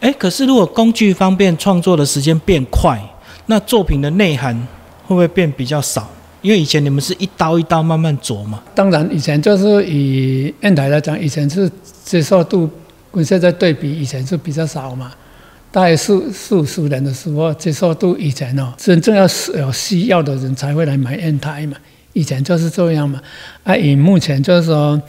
[0.05, 3.01] 哎，可是如果工具方便，创作的时间变快。
[3.47, 4.55] 那作品的内涵
[5.07, 6.07] 会不会变比较少？
[6.43, 8.63] 因为以前你们是一刀一刀慢慢琢嘛。
[8.75, 11.71] 当然，以前就是以砚台来讲，以前是
[12.05, 12.69] 接受度
[13.11, 15.11] 跟现在对比，以前是比较少嘛。
[15.73, 21.79] 大概四四五十年的时候，接受度以前哦，真正要是有需要的人才会来买砚台嘛。
[22.13, 23.19] 以前就是这样嘛。
[23.63, 25.01] 啊，以目前就是说。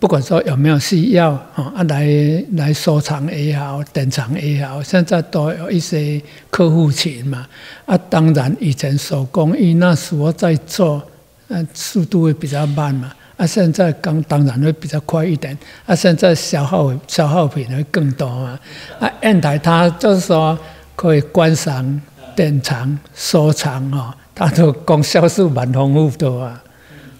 [0.00, 2.08] 不管说有没有需要啊，来
[2.52, 7.46] 来收藏也好，典藏也好，现在都有一些客户群嘛。
[7.84, 11.02] 啊，当然以前手工艺那时候在做，
[11.48, 13.12] 嗯，速度会比较慢嘛。
[13.36, 15.56] 啊，现在刚当然会比较快一点。
[15.84, 18.58] 啊，现在消耗消耗品会更多嘛。
[18.98, 20.58] 啊，砚台它就是说
[20.96, 22.00] 可以观赏、
[22.34, 26.62] 典藏、收藏啊，它的功效是蛮丰富的啊。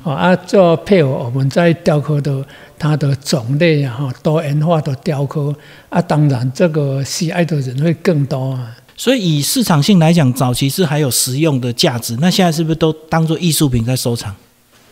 [0.03, 2.43] 啊，做配合我们在雕刻的。
[2.81, 5.55] 它的种类啊，哈，多元化的雕刻
[5.91, 8.75] 啊，当然这个喜爱的人会更多啊。
[8.97, 14.35] 所以以市场性来讲，早期是还有实用的价值，那现在是不是都当做艺术品在收藏？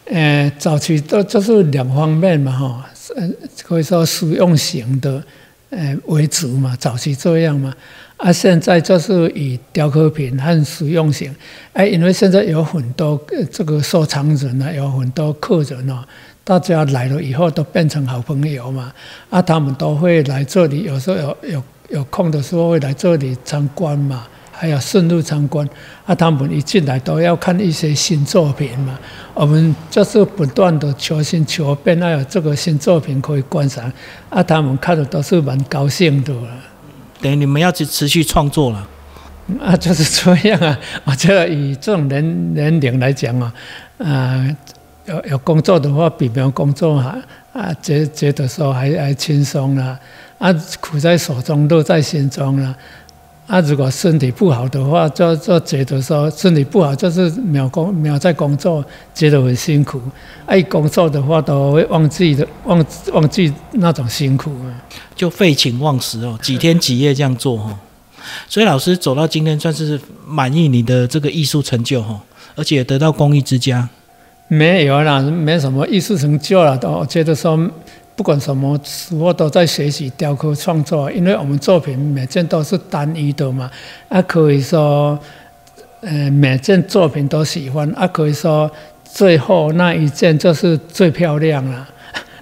[0.04, 3.26] 呃，早期都就是两方面嘛，哈，呃，
[3.62, 5.22] 可以说实用型的，
[5.70, 7.74] 呃为主嘛，早期这样嘛，
[8.16, 11.34] 啊，现在就是以雕刻品和实用型，
[11.74, 13.20] 哎，因为现在有很多
[13.52, 16.02] 这个收藏人呢，有很多客人哦，
[16.48, 18.90] 大家来了以后都变成好朋友嘛，
[19.28, 24.26] 啊，他们都会来这里，有时候有有有空的时候会来这里参观嘛。
[24.50, 25.68] 还有顺路参观，
[26.04, 28.98] 啊，他们一进来都要看一些新作品嘛。
[29.32, 33.92] 我们就是不断的求新求变，还有这个新作品可以观赏，
[34.28, 36.34] 啊，他们看的都是蛮高兴的。
[37.20, 38.88] 等于你们要去持续创作了，
[39.60, 40.76] 啊，就是这样啊。
[41.04, 43.52] 我觉得以这种年年龄来讲啊，
[43.98, 44.56] 啊，
[45.08, 47.20] 有有工作的话比没有工作还
[47.52, 49.98] 啊，觉觉得说还还轻松啦，
[50.38, 52.74] 啊，苦在手中乐在心中啦。
[53.46, 59.98] 啊，如果身体不好的话，就就觉得说身体不好，就是没有工没有在工作，觉得很辛苦。
[60.44, 64.68] 爱工作的话，都会忘记的忘忘记那种辛苦啊，
[65.16, 67.74] 就废寝忘食哦，几天几夜这样做哈。
[68.46, 72.20] 所以老师走到今天，算是满意你的这个艺术成就哈，
[72.54, 73.88] 而且得到公益之家。
[74.48, 77.70] 没有啦，没什么艺术成就了，都觉得说。
[78.16, 78.76] 不管什么
[79.12, 83.70] 我都在学习雕刻创作，因为我们作品每件都是单一的嘛，
[84.08, 85.16] 啊，可以说，
[86.00, 88.68] 呃，每件作品都喜欢，啊，可以说
[89.04, 91.88] 最后那一件就是最漂亮了，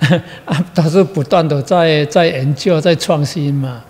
[0.47, 3.85] 啊，都是不断的在在研究、在创新嘛，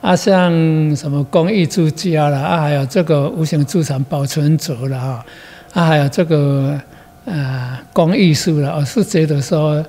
[0.00, 0.52] 啊，像
[0.94, 5.26] 什么工艺之家了，啊，还有这个无形资产保存者了，啊，
[5.72, 6.80] 啊，还有这个
[7.24, 9.84] 呃工艺术了，我是觉得说。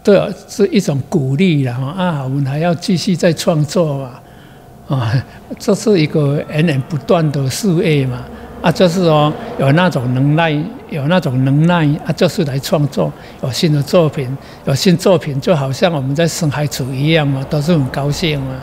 [0.00, 5.12] 对，是一种鼓励了哈啊，我们还要继续在创作嘛，啊，
[5.58, 8.24] 这是一个源源不断的事业嘛，
[8.62, 10.50] 啊，就是说有那种能耐，
[10.88, 18.54] 有那种能耐啊，就是来创作，有新的作品，有新作品，就好像我们在生孩子一样嘛，都是很高兴嘛，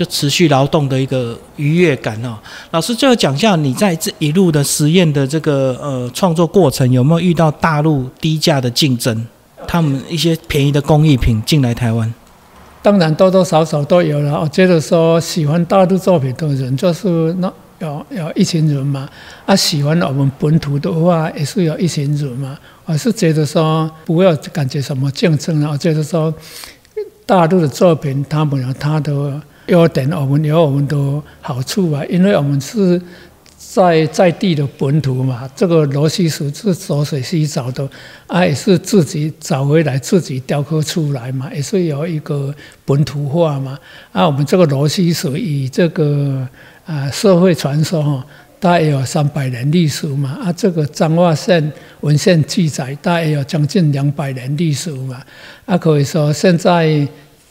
[0.00, 2.38] 就持续劳动的一个愉悦感哦。
[2.70, 9.26] 老师最后讲一下，你在这一路的实验的这个呃创作过程，有没有遇到大陆低价的竞争？
[9.68, 12.10] 他们一些便宜的工艺品进来台湾，
[12.80, 14.40] 当然多多少少都有了。
[14.40, 19.06] 我觉得说喜欢大陆作品的人，就是那有有一群人嘛。
[19.44, 22.56] 啊，喜欢我们本土的话，也是有一群人嘛。
[22.86, 25.70] 我是觉得说不要感觉什么竞争了。
[25.70, 26.32] 我觉得说
[27.26, 29.38] 大陆的作品，他们有他的
[29.70, 30.96] 优点，我们有我们的
[31.40, 32.04] 好处啊。
[32.10, 33.00] 因为我们是。
[33.72, 37.88] 在在地的本土嘛，这个螺西石是浊水溪找的，
[38.26, 42.52] 啊，也是自己找回来，自己雕刻出来嘛，也是有一个
[42.84, 43.78] 本土化嘛。
[44.10, 46.44] 啊，我们这个螺西石以这个
[46.84, 48.26] 啊社会传说哈，
[48.58, 50.36] 大约有三百年历史嘛。
[50.42, 55.22] 啊，这个彰化县文献记载，大约有将近两百年历史嘛。
[55.66, 57.06] 啊，可以说现在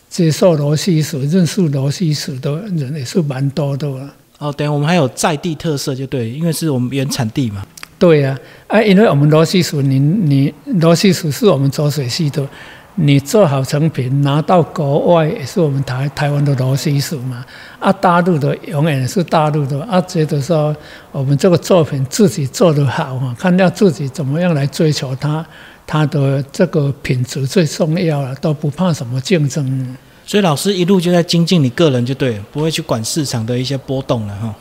[0.09, 4.13] 接受螺西石、认识螺西石的人也是蛮多的了。
[4.39, 7.63] 哦，等我们还有在地特色就对，因为是我们原产地嘛。
[7.99, 12.47] 对呀，啊，因为我们罗西薯，你你罗西薯是我们浊水系的，
[12.95, 17.45] 你做好成品拿到国外也是我们台台湾的罗西薯嘛。
[17.77, 19.83] 啊，大陆的永远是大陆的。
[19.83, 20.73] 啊，觉得说
[21.11, 25.45] 我们这个作品自己做得好哈，看要自己怎么样来追求它，
[25.91, 29.97] 它的这个品质最重要了，都不怕什么竞争。
[30.23, 34.53] 所以老师一路就在精进你个人就对，不会去管市场的一些波动了哈。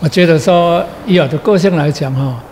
[0.00, 2.44] 我觉得说以我的个性来讲哈，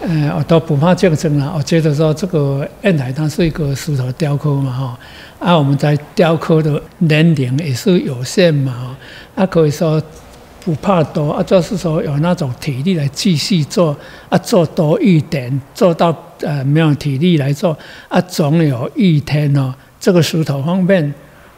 [0.00, 1.52] 呃，我都不怕竞争了。
[1.54, 4.98] 我觉得说这个砚台它是一个石头雕刻嘛哈，
[5.38, 10.02] 啊，我们在雕刻的年龄也是有限嘛哈，啊，可以说
[10.68, 13.96] 不怕多啊，就是说有那种体力来继续做
[14.28, 17.74] 啊，做多一点，做到呃没有体力来做
[18.06, 21.14] 啊，总有一天哦，这个石头方面。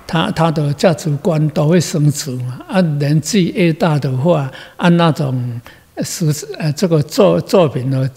[0.07, 2.61] 他他的价值观都会升值嘛？
[2.69, 5.61] 啊，年纪越大的话，按那种
[6.03, 8.09] 是呃这个作作品的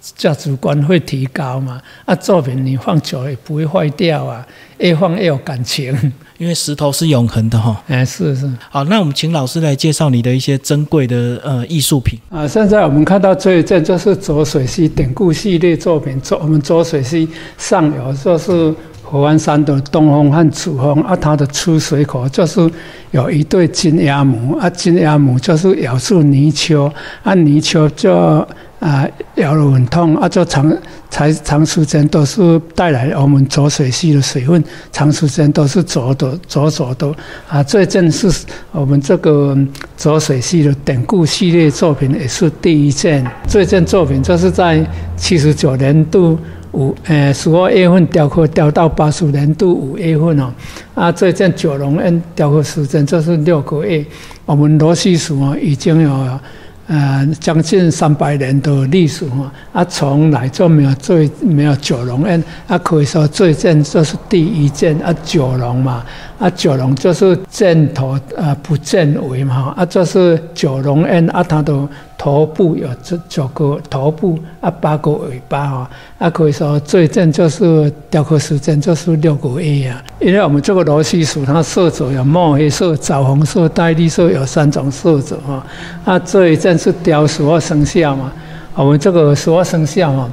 [0.00, 1.82] 价值观会提高嘛？
[2.04, 4.46] 啊，作品你放久也不会坏掉啊，
[4.78, 5.92] 越放越有感情。
[6.38, 7.82] 因为石头是永恒的哈。
[7.86, 8.50] 哎，是是。
[8.70, 12.18] 好，那我们请老师来介绍你的一些珍贵的呃艺术品。
[12.30, 17.28] 啊，现在我们看到这一件就是浊水溪典故系列作品，浊我们浊水溪
[17.58, 18.74] 上游就是。
[19.08, 22.68] 火湾山的东风和主峰啊，它的出水口就是
[23.12, 28.44] 有一对金鸭母啊，金鸭母就是咬住泥鳅，啊泥鳅就
[28.86, 30.72] 啊啊，咬了很痛啊，就长
[31.10, 34.62] 才长时间都是带来我们浊水溪的水分，
[34.92, 37.12] 长时间都是浊的浊浊的
[37.48, 37.60] 啊。
[37.64, 38.30] 最近是
[38.70, 39.58] 我们这个
[39.96, 46.38] 浊水溪的典故系列作品也是第一件，最近作品就是在七十九年度
[46.70, 50.52] 五呃十二月份雕刻，雕到八十年度五月份哦。
[50.94, 54.06] 啊，最近九龙恩雕刻时间就是六个月，
[54.44, 56.40] 我们罗西属啊已经有。
[56.88, 66.04] 呃，将近三百年的历史哈，啊，从来就没有最没有九龙宴，啊，可以说最近就是第一件啊，九龙嘛。
[66.38, 71.88] 啊，九龙就是正头啊，不箭尾嘛，啊，就是九龙宴啊，它都
[72.18, 85.66] 头部有这九个头部啊，八个尾巴哈，啊，可以说最近就是雕刻时间就是六个月啊，因为我们这个螺丝属它色泽有墨黑色、枣红色、带绿色，有三种色泽哈，
[86.04, 88.32] 啊，这一件是雕十二生肖嘛，
[88.74, 90.30] 我们这个十二生肖哈。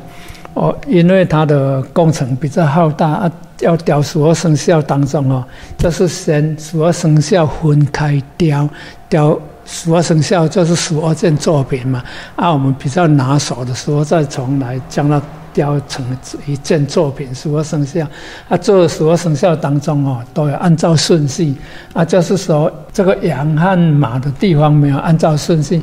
[0.55, 3.31] 哦，因为它的工程比较浩大啊，
[3.61, 5.43] 要雕十二生肖当中哦，
[5.79, 8.69] 就是先十二生肖分开雕，
[9.09, 12.03] 雕十二生肖就是十二件作品嘛。
[12.35, 15.21] 啊，我们比较拿手的时候，再重来将它
[15.53, 16.05] 雕成
[16.45, 18.05] 一件作品，十二生肖。
[18.49, 21.55] 啊，这十二生肖当中哦，都有按照顺序
[21.93, 25.81] 啊，就是说这个羊和马的地方没有按照顺序。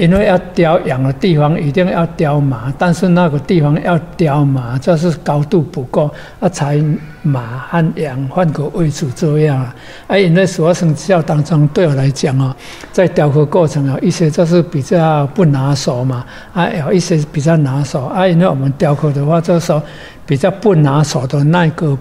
[0.00, 6.82] 因为要雕羊的地方一定要雕马，但是那个地方要雕马，就是高度不够，啊，才
[7.20, 9.74] 马和羊换个位置这样啊。
[10.06, 12.56] 啊，因为十二生肖当中，对我来讲哦，
[12.90, 16.24] 在雕刻过程有一些就是比较不拿手嘛，
[16.54, 18.26] 啊，有一些比较拿手啊。
[18.26, 19.82] 因为我们雕刻的话，就是说
[20.24, 21.94] 比较不拿手的那个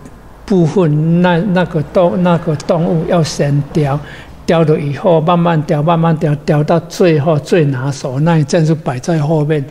[0.45, 3.99] 部分，那那个动那个动物要先雕。
[4.49, 9.63] 雕了以后，慢慢雕，慢慢雕，雕到最后最拿手那一件就摆在后面。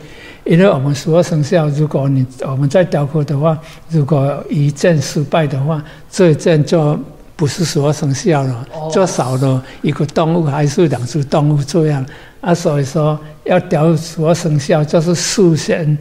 [0.45, 3.59] 因为我们十二生肖，如果你我们在雕刻的话，
[3.89, 6.97] 如果一件失败的话，这一件就
[7.35, 12.05] 不是十二生肖了，就少了一个动物还是两只动物这样
[12.39, 12.55] 啊。
[12.55, 15.97] 所以说要雕十二生肖，就是事先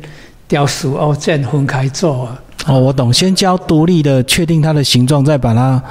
[0.47, 2.29] 雕十二件分开做。
[2.69, 3.11] 哦，我懂。
[3.11, 5.83] 先教独立的，确定它的形状，再把它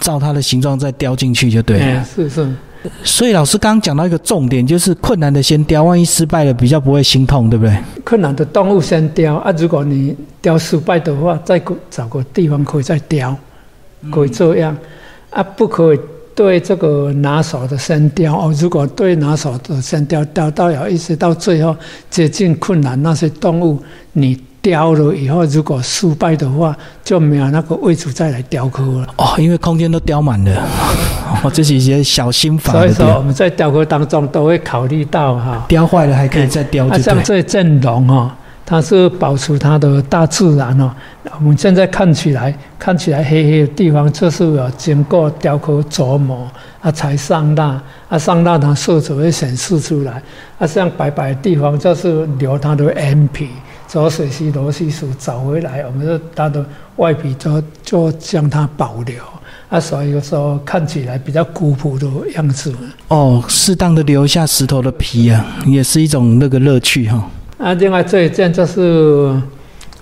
[0.00, 2.04] 照它的形状再雕进去就对了。
[2.04, 2.46] 是是。
[3.02, 7.74] 所以老师刚刚讲到一个重点，就是困难的先雕，万一失败了比较不会心痛，对不对？
[8.04, 11.60] 困难的动物先雕啊，如果你雕失败的话，再
[11.90, 13.34] 找个地方可以再雕，
[14.10, 14.76] 可以这样
[15.30, 16.00] 啊，不可以
[16.34, 18.54] 对这个拿手的先雕哦。
[18.58, 21.74] 如果对拿手的先雕，雕到有一直到最后
[22.10, 24.38] 接近困难那些动物，你。
[24.62, 29.06] 雕了以后，如果失败的话，就没有那个位置再来雕刻了。
[29.16, 30.62] 哦，因为空间都雕满了。
[31.42, 32.72] 哦，这是一些小心法。
[32.72, 36.86] 所以说，我们在雕刻当中都会考虑到哈，雕坏了还可以再雕。
[36.88, 38.30] 啊，像这阵容哦，
[38.66, 40.92] 它是保持它的大自然哦。
[41.38, 46.46] 我们现在看起来，看起来黑黑的地方，就是有经过雕刻琢磨
[46.82, 47.80] 啊才上蜡，
[48.10, 50.20] 啊上蜡它色泽会显示出来。
[50.58, 53.48] 啊，像白白的地方，就是留它的眼皮。
[53.90, 56.64] 浊水溪螺丝属找回来，我们就它的
[56.94, 59.16] 外皮就就将它保留
[59.68, 62.72] 啊，所以说看起来比较古朴的样子。
[63.08, 67.28] 哦，适当的留下石头的皮啊，也是一种那个乐趣哈。
[67.58, 69.34] 啊，另外这一件就是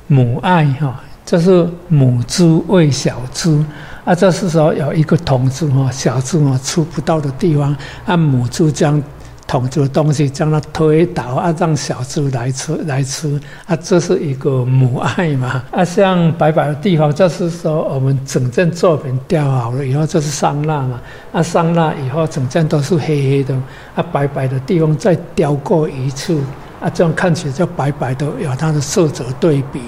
[0.07, 3.65] 母爱哈，这是母猪喂小猪
[4.05, 7.75] 啊，这是说有一个桶子哈，小猪啊出不到的地方，
[8.05, 9.03] 啊母猪将。
[9.49, 15.83] 桶住东西，将它推倒啊，让小猪来吃来吃啊，这是一个母爱嘛啊。
[15.83, 21.01] 像白白的地方，就是说我们整件作品雕好了以后，就是上蜡嘛
[21.33, 23.55] 啊，上蜡以后整件都是黑黑的
[23.97, 26.39] 啊，白白的地方再雕过一次
[26.79, 29.81] 啊，这样看起来就白白的，有它的色泽对比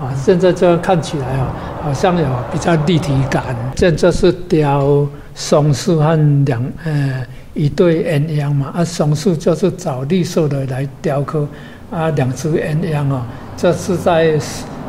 [0.00, 0.12] 啊。
[0.16, 1.54] 现在这样看起来啊，
[1.84, 3.44] 好像有比较立体感。
[3.76, 5.06] 这就是雕
[5.36, 7.24] 松树和两呃。
[7.54, 11.46] 一对鸳鸯嘛，啊，松树就是找绿色的来雕刻，
[11.90, 13.22] 啊，两只鸳鸯哦，
[13.56, 14.36] 这是在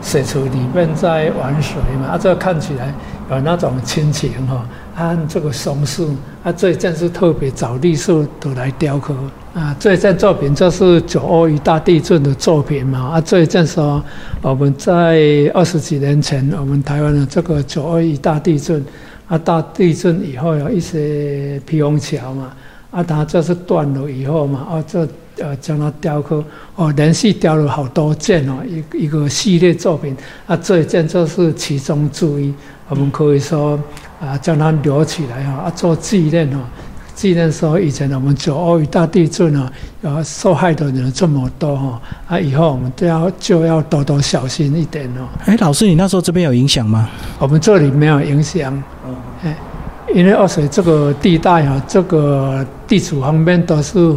[0.01, 2.91] 水池里面在玩水嘛，啊，这看起来
[3.29, 9.13] 有那种亲情哈，啊，这个松树，啊，这一件是特别找绿色的来雕刻，
[9.53, 14.03] 啊，这一件作品就是九二一大地震的作品嘛，啊，这一件说
[14.41, 15.21] 我们在
[15.53, 18.83] 二十几年前，我们台湾的这个九二一大地震。
[19.27, 22.53] 啊，大地震以后有一些皮翁桥嘛，
[22.91, 25.07] 啊，它就是断了以后嘛，啊，这
[25.39, 26.43] 呃将它雕刻，
[26.75, 30.15] 哦，连续雕了好多件哦，一一个系列作品，
[30.45, 32.53] 啊，这一件就是其中之一，
[32.87, 33.79] 我们可以说
[34.21, 36.59] 啊，将它留起来哈，啊，做纪念哦，
[37.15, 39.71] 纪念说以前我们九二一大地震啊，
[40.03, 45.25] 后受害的人这么多哈，啊，以后我们都要就要多多小心一点哦。
[45.45, 47.09] 哎，老师，你那时候这边有影响吗？
[47.39, 48.83] 我们这里没有影响，
[49.43, 49.55] 哎，
[50.13, 54.15] 因为二水这个地带啊，这个地处方面都是。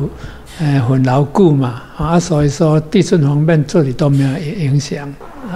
[0.60, 5.08] 哎，很牢固嘛，啊，所以说地震方面这里都没有影响。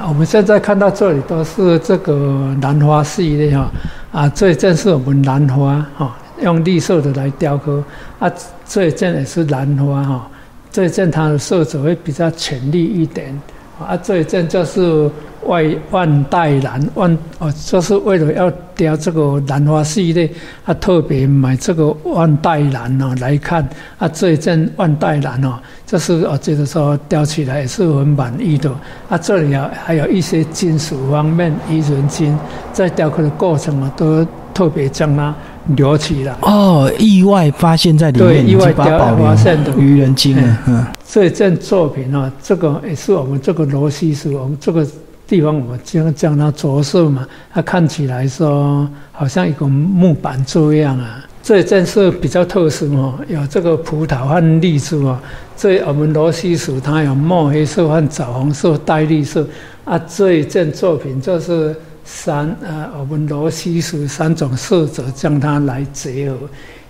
[0.06, 3.68] 我们现在看到这里都是这个兰花系列哈，
[4.12, 7.82] 啊，这一件是我们兰花哈，用绿色的来雕刻，
[8.18, 8.30] 啊，
[8.66, 10.28] 这一件也是兰花哈，
[10.70, 13.40] 这一件它的色泽会比较浅绿一点，
[13.80, 15.10] 啊，这一件就是。
[15.46, 20.30] 外万代兰万哦，就是为了要雕这个兰花系列，
[20.64, 23.68] 他特别买这个万代兰哦来看
[23.98, 28.70] 啊，这一件万代兰哦，就是我觉得说雕起来也是很满意的
[29.08, 29.18] 啊。
[29.18, 32.38] 这里啊还有一些金属方面，鱼人金，
[32.72, 34.24] 在雕刻的过程啊，都
[34.54, 35.34] 特别将它
[35.76, 36.34] 留起来。
[36.42, 40.62] 哦，意外发现在里面，对，意外雕发现的愚人精啊。
[40.66, 44.86] 嗯，这件作品啊，这个也是我们这个罗西斯，我们这个。
[45.24, 51.24] 地方我们将将它着色嘛，它看起来说好像一个木板这样啊。
[51.42, 55.18] 这一件是比较特殊哦，有这个葡萄和荔枝哦。
[55.56, 59.46] 这我们罗西属它有墨黑色和枣红色带绿色
[59.84, 59.98] 啊。
[60.06, 61.74] 这一件作品就是
[62.14, 66.36] 三呃，我们罗西属三种色泽将它来结合，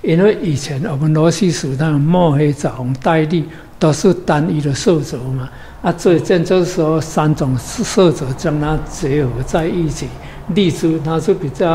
[0.02, 3.44] 因为以前我们罗西属它有墨黑、枣红、带绿
[3.78, 5.48] 都是单一的色泽嘛。
[5.80, 10.08] 啊，这一件就是说三种色泽将它结合在一起。
[10.54, 11.68] 荔枝它是比较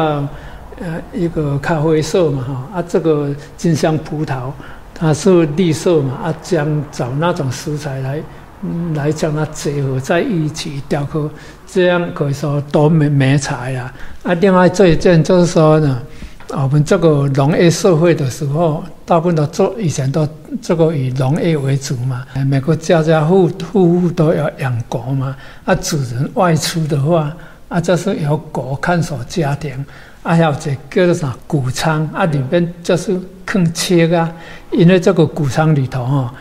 [0.79, 4.51] 呃一个咖啡色嘛哈，啊这个金香葡萄
[4.93, 8.21] 它是绿色嘛，啊将找那种食材来
[8.93, 11.29] 来将它结合在一起雕刻，
[11.65, 13.93] 这样可以说多美美彩啊。
[14.23, 16.01] 啊，另外这一件就是说呢。
[16.51, 20.25] 我们这个农业社会的时候，大部分都做以前都
[20.61, 22.23] 这个以农业为主嘛。
[22.47, 25.35] 每个家家户户户都要养狗嘛。
[25.65, 27.35] 啊，主人外出的话，
[27.67, 29.73] 啊，就是由狗看守家庭。
[30.23, 34.31] 啊，还有这叫做啥谷仓啊，里面就是坑切啊。
[34.71, 36.33] 因为这个谷仓里头哈，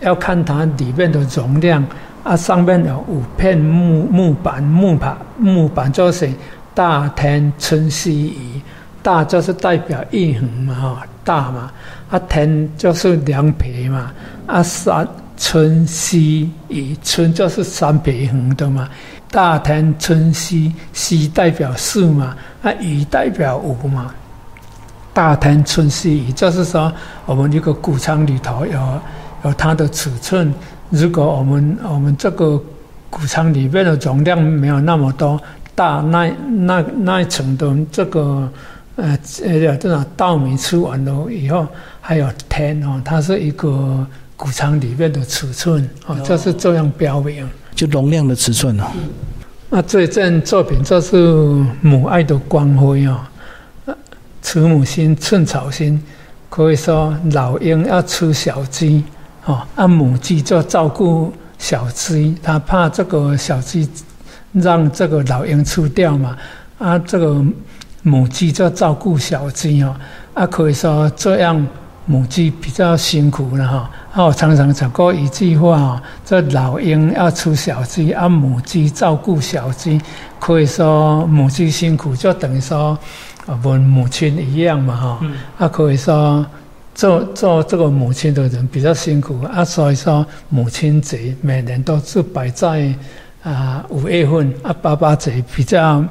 [0.00, 1.86] 要看它里面的容量。
[2.22, 6.30] 啊，上面有五片木木板，木板木板就是
[6.74, 8.60] 大田春熙仪。
[9.02, 11.72] 大就是代表一横嘛，哈，大嘛，
[12.10, 14.12] 啊田就是两撇嘛，
[14.46, 18.86] 啊三春溪以春就是三撇横的嘛，
[19.30, 24.12] 大田春西西代表四嘛，啊乙代表五嘛，
[25.14, 26.92] 大田春西就是说
[27.24, 29.00] 我们一个谷仓里头有
[29.44, 30.52] 有它的尺寸，
[30.90, 32.60] 如果我们我们这个
[33.08, 35.40] 谷仓里面的容量没有那么多
[35.74, 38.48] 大，那那那一层的这个。
[38.96, 41.66] 呃，呃，这种稻米吃完了以后，
[42.02, 48.84] 还有天哦，它是一个谷仓里面的尺寸哦，这是这样标明，就容量的尺寸哦。
[49.70, 51.16] 那这件作品就是
[51.80, 53.20] 母爱的光辉哦，
[54.42, 56.02] 慈母心，寸草心，
[56.50, 59.02] 可以说老鹰要吃小鸡
[59.50, 63.88] 哦，啊，母鸡就照顾小鸡，它怕这个小鸡
[64.52, 66.36] 让这个老鹰吃掉嘛，
[66.78, 67.44] 啊，这个。
[68.02, 69.94] 母鸡就照顾小鸡哦，
[70.32, 71.66] 啊，可以说这样
[72.06, 73.90] 母鸡比较辛苦了哈。
[74.10, 80.00] 啊，我常常讲过一句话哦，这老鹰要出小鸡，啊，母鸡照顾小鸡，
[80.38, 82.98] 可以说母鸡辛苦，就等于说
[83.44, 85.20] 啊，我母亲一样嘛哈。
[85.58, 86.46] 啊，可以说
[86.94, 92.92] 做做这个母亲的人比较辛苦啊，所以说母亲节每年都是摆在
[93.42, 96.04] 啊五月份啊，爸爸节比较。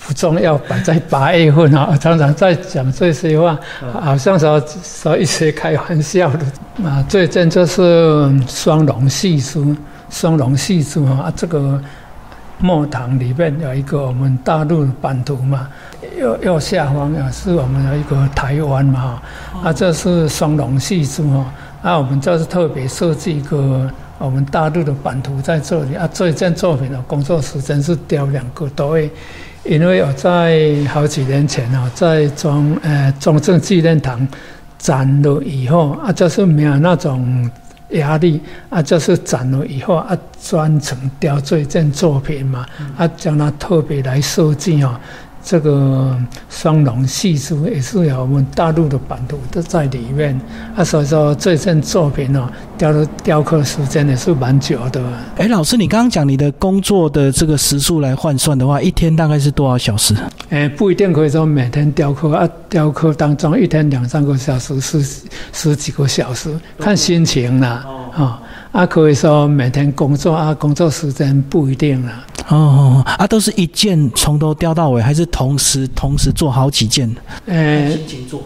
[0.00, 3.58] 不重要，摆在八月份啊，常常在讲这些话，
[3.92, 7.04] 好像说说一些开玩笑的啊。
[7.08, 9.74] 最近就是双龙戏珠，
[10.08, 11.82] 双龙戏书啊，这个
[12.60, 15.68] 墨堂里面有一个我们大陆版图嘛，
[16.18, 19.22] 右右下方啊是我们的一个台湾嘛，
[19.62, 21.52] 啊，这是双龙戏珠哈，
[21.82, 23.88] 啊，我们这是特别设计一个
[24.18, 26.08] 我们大陆的版图在这里啊。
[26.12, 29.08] 这一件作品的工作时间是雕两个多月。
[29.64, 34.26] 因为我在好几年前啊，在中呃中正纪念堂
[34.78, 37.50] 展了以后啊，就是没有那种
[37.90, 42.66] 压力啊，就是展了以后啊，专程雕这件作品嘛，
[42.96, 44.94] 啊，将它特别来设计哦，
[45.42, 46.16] 这个
[46.50, 50.38] 双龙戏珠也是有我们大陆的版图都在里面
[50.76, 55.02] 啊，所以说这件作品哦，雕的雕刻时间也是蛮久的。
[55.36, 60.14] 哎，老师，你刚刚讲你的工作的这个时数来换算的话，一天大概是多少小时？
[60.50, 65.02] 哎，不一定可以说每天雕刻啊，雕刻当中一天两三个小时，十
[65.52, 67.98] 十几个小时，看心情啦，啊。
[68.18, 68.42] 啊，
[68.86, 72.12] 可以说每天工作啊，工作时间不一定了。
[72.48, 77.14] 哦，啊，都是一件从头雕到尾，还是同时同时做好几件？
[77.46, 77.94] 呃，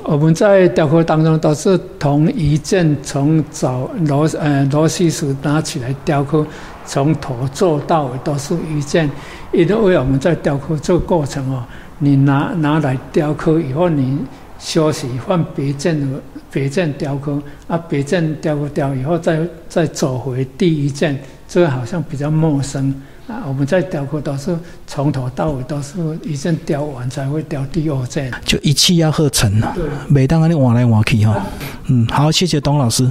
[0.04, 6.44] 我们在雕刻当中都是同一件从早螺呃螺丝时拿起来雕刻，
[6.84, 9.08] 从头做到尾都是一件。
[9.52, 11.62] 因为我们在雕刻这个过程哦，
[11.98, 14.18] 你拿拿来雕刻以后，你
[14.58, 16.20] 休息换别件的。
[16.52, 22.94] 别件雕刻啊，别件雕刻雕以后，再再走回第一件，这个好像比较陌生
[23.26, 23.42] 啊。
[23.48, 24.54] 我们在雕刻都是
[24.86, 29.72] 从头到尾都是一件雕完才会雕第二件，就一气要合成啊。
[29.74, 31.42] 对，每当你换来换去哈。
[31.86, 33.10] 嗯，好，谢谢董老师。